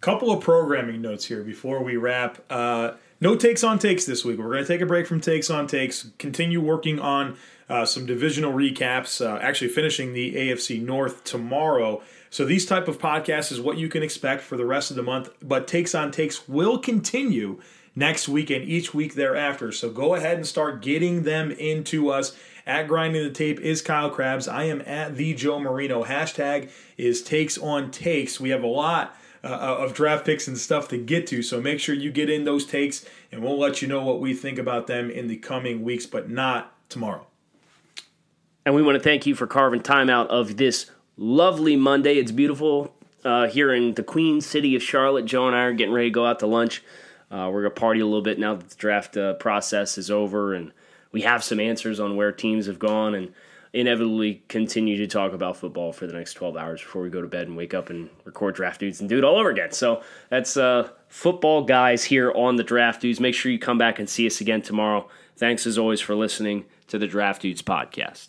Couple 0.00 0.32
of 0.32 0.40
programming 0.40 1.00
notes 1.00 1.26
here 1.26 1.44
before 1.44 1.80
we 1.80 1.96
wrap. 1.96 2.42
Uh, 2.50 2.94
no 3.20 3.36
takes 3.36 3.62
on 3.62 3.78
takes 3.78 4.04
this 4.04 4.24
week. 4.24 4.40
We're 4.40 4.50
going 4.50 4.64
to 4.64 4.66
take 4.66 4.80
a 4.80 4.86
break 4.86 5.06
from 5.06 5.20
takes 5.20 5.48
on 5.48 5.68
takes, 5.68 6.10
continue 6.18 6.60
working 6.60 6.98
on 6.98 7.36
uh, 7.68 7.84
some 7.84 8.04
divisional 8.04 8.52
recaps, 8.52 9.24
uh, 9.24 9.38
actually 9.40 9.68
finishing 9.68 10.12
the 10.12 10.34
AFC 10.34 10.82
North 10.82 11.22
tomorrow. 11.22 12.02
So 12.30 12.44
these 12.44 12.66
type 12.66 12.88
of 12.88 12.98
podcasts 12.98 13.52
is 13.52 13.60
what 13.60 13.78
you 13.78 13.88
can 13.88 14.02
expect 14.02 14.42
for 14.42 14.56
the 14.56 14.66
rest 14.66 14.90
of 14.90 14.96
the 14.96 15.04
month, 15.04 15.28
but 15.40 15.68
takes 15.68 15.94
on 15.94 16.10
takes 16.10 16.48
will 16.48 16.78
continue 16.78 17.60
next 17.94 18.28
week 18.28 18.50
and 18.50 18.64
each 18.64 18.94
week 18.94 19.14
thereafter. 19.14 19.72
So 19.72 19.90
go 19.90 20.14
ahead 20.14 20.36
and 20.36 20.46
start 20.46 20.82
getting 20.82 21.22
them 21.22 21.50
into 21.50 22.10
us. 22.10 22.36
At 22.66 22.88
Grinding 22.88 23.24
the 23.24 23.30
Tape 23.30 23.58
is 23.60 23.82
Kyle 23.82 24.10
Crabbs. 24.10 24.46
I 24.46 24.64
am 24.64 24.82
at 24.86 25.16
the 25.16 25.34
Joe 25.34 25.58
Marino. 25.58 26.04
Hashtag 26.04 26.70
is 26.96 27.22
takes 27.22 27.58
on 27.58 27.90
takes. 27.90 28.38
We 28.38 28.50
have 28.50 28.62
a 28.62 28.68
lot 28.68 29.16
uh, 29.42 29.48
of 29.48 29.94
draft 29.94 30.26
picks 30.26 30.46
and 30.46 30.56
stuff 30.56 30.88
to 30.88 30.98
get 30.98 31.26
to, 31.28 31.42
so 31.42 31.60
make 31.60 31.80
sure 31.80 31.94
you 31.94 32.12
get 32.12 32.28
in 32.28 32.44
those 32.44 32.66
takes, 32.66 33.06
and 33.32 33.42
we'll 33.42 33.58
let 33.58 33.80
you 33.80 33.88
know 33.88 34.04
what 34.04 34.20
we 34.20 34.34
think 34.34 34.58
about 34.58 34.86
them 34.86 35.10
in 35.10 35.28
the 35.28 35.36
coming 35.36 35.82
weeks, 35.82 36.06
but 36.06 36.28
not 36.28 36.74
tomorrow. 36.90 37.26
And 38.66 38.74
we 38.74 38.82
want 38.82 38.96
to 38.96 39.02
thank 39.02 39.26
you 39.26 39.34
for 39.34 39.46
carving 39.46 39.82
time 39.82 40.10
out 40.10 40.28
of 40.28 40.58
this 40.58 40.90
lovely 41.16 41.76
Monday. 41.76 42.18
It's 42.18 42.32
beautiful 42.32 42.94
uh, 43.24 43.48
here 43.48 43.72
in 43.72 43.94
the 43.94 44.02
Queen 44.02 44.40
City 44.40 44.76
of 44.76 44.82
Charlotte. 44.82 45.24
Joe 45.24 45.46
and 45.46 45.56
I 45.56 45.62
are 45.62 45.72
getting 45.72 45.94
ready 45.94 46.10
to 46.10 46.14
go 46.14 46.26
out 46.26 46.38
to 46.40 46.46
lunch. 46.46 46.82
Uh, 47.30 47.48
we're 47.52 47.62
gonna 47.62 47.74
party 47.74 48.00
a 48.00 48.04
little 48.04 48.22
bit 48.22 48.38
now 48.38 48.54
that 48.54 48.68
the 48.68 48.76
draft 48.76 49.16
uh, 49.16 49.34
process 49.34 49.98
is 49.98 50.10
over, 50.10 50.54
and 50.54 50.72
we 51.12 51.22
have 51.22 51.44
some 51.44 51.60
answers 51.60 52.00
on 52.00 52.16
where 52.16 52.32
teams 52.32 52.66
have 52.66 52.78
gone, 52.78 53.14
and 53.14 53.32
inevitably 53.72 54.42
continue 54.48 54.96
to 54.96 55.06
talk 55.06 55.32
about 55.32 55.56
football 55.56 55.92
for 55.92 56.06
the 56.06 56.12
next 56.12 56.34
12 56.34 56.56
hours 56.56 56.80
before 56.80 57.02
we 57.02 57.10
go 57.10 57.22
to 57.22 57.28
bed 57.28 57.46
and 57.46 57.56
wake 57.56 57.72
up 57.72 57.88
and 57.88 58.10
record 58.24 58.54
draft 58.54 58.80
dudes 58.80 59.00
and 59.00 59.08
do 59.08 59.16
it 59.18 59.24
all 59.24 59.38
over 59.38 59.50
again. 59.50 59.70
So 59.70 60.02
that's 60.28 60.56
uh, 60.56 60.88
football 61.08 61.62
guys 61.62 62.04
here 62.04 62.32
on 62.32 62.56
the 62.56 62.64
draft 62.64 63.00
dudes. 63.00 63.20
Make 63.20 63.34
sure 63.34 63.52
you 63.52 63.58
come 63.58 63.78
back 63.78 63.98
and 63.98 64.08
see 64.08 64.26
us 64.26 64.40
again 64.40 64.62
tomorrow. 64.62 65.08
Thanks 65.36 65.66
as 65.66 65.78
always 65.78 66.00
for 66.00 66.14
listening 66.14 66.64
to 66.88 66.98
the 66.98 67.06
Draft 67.06 67.42
Dudes 67.42 67.62
podcast. 67.62 68.28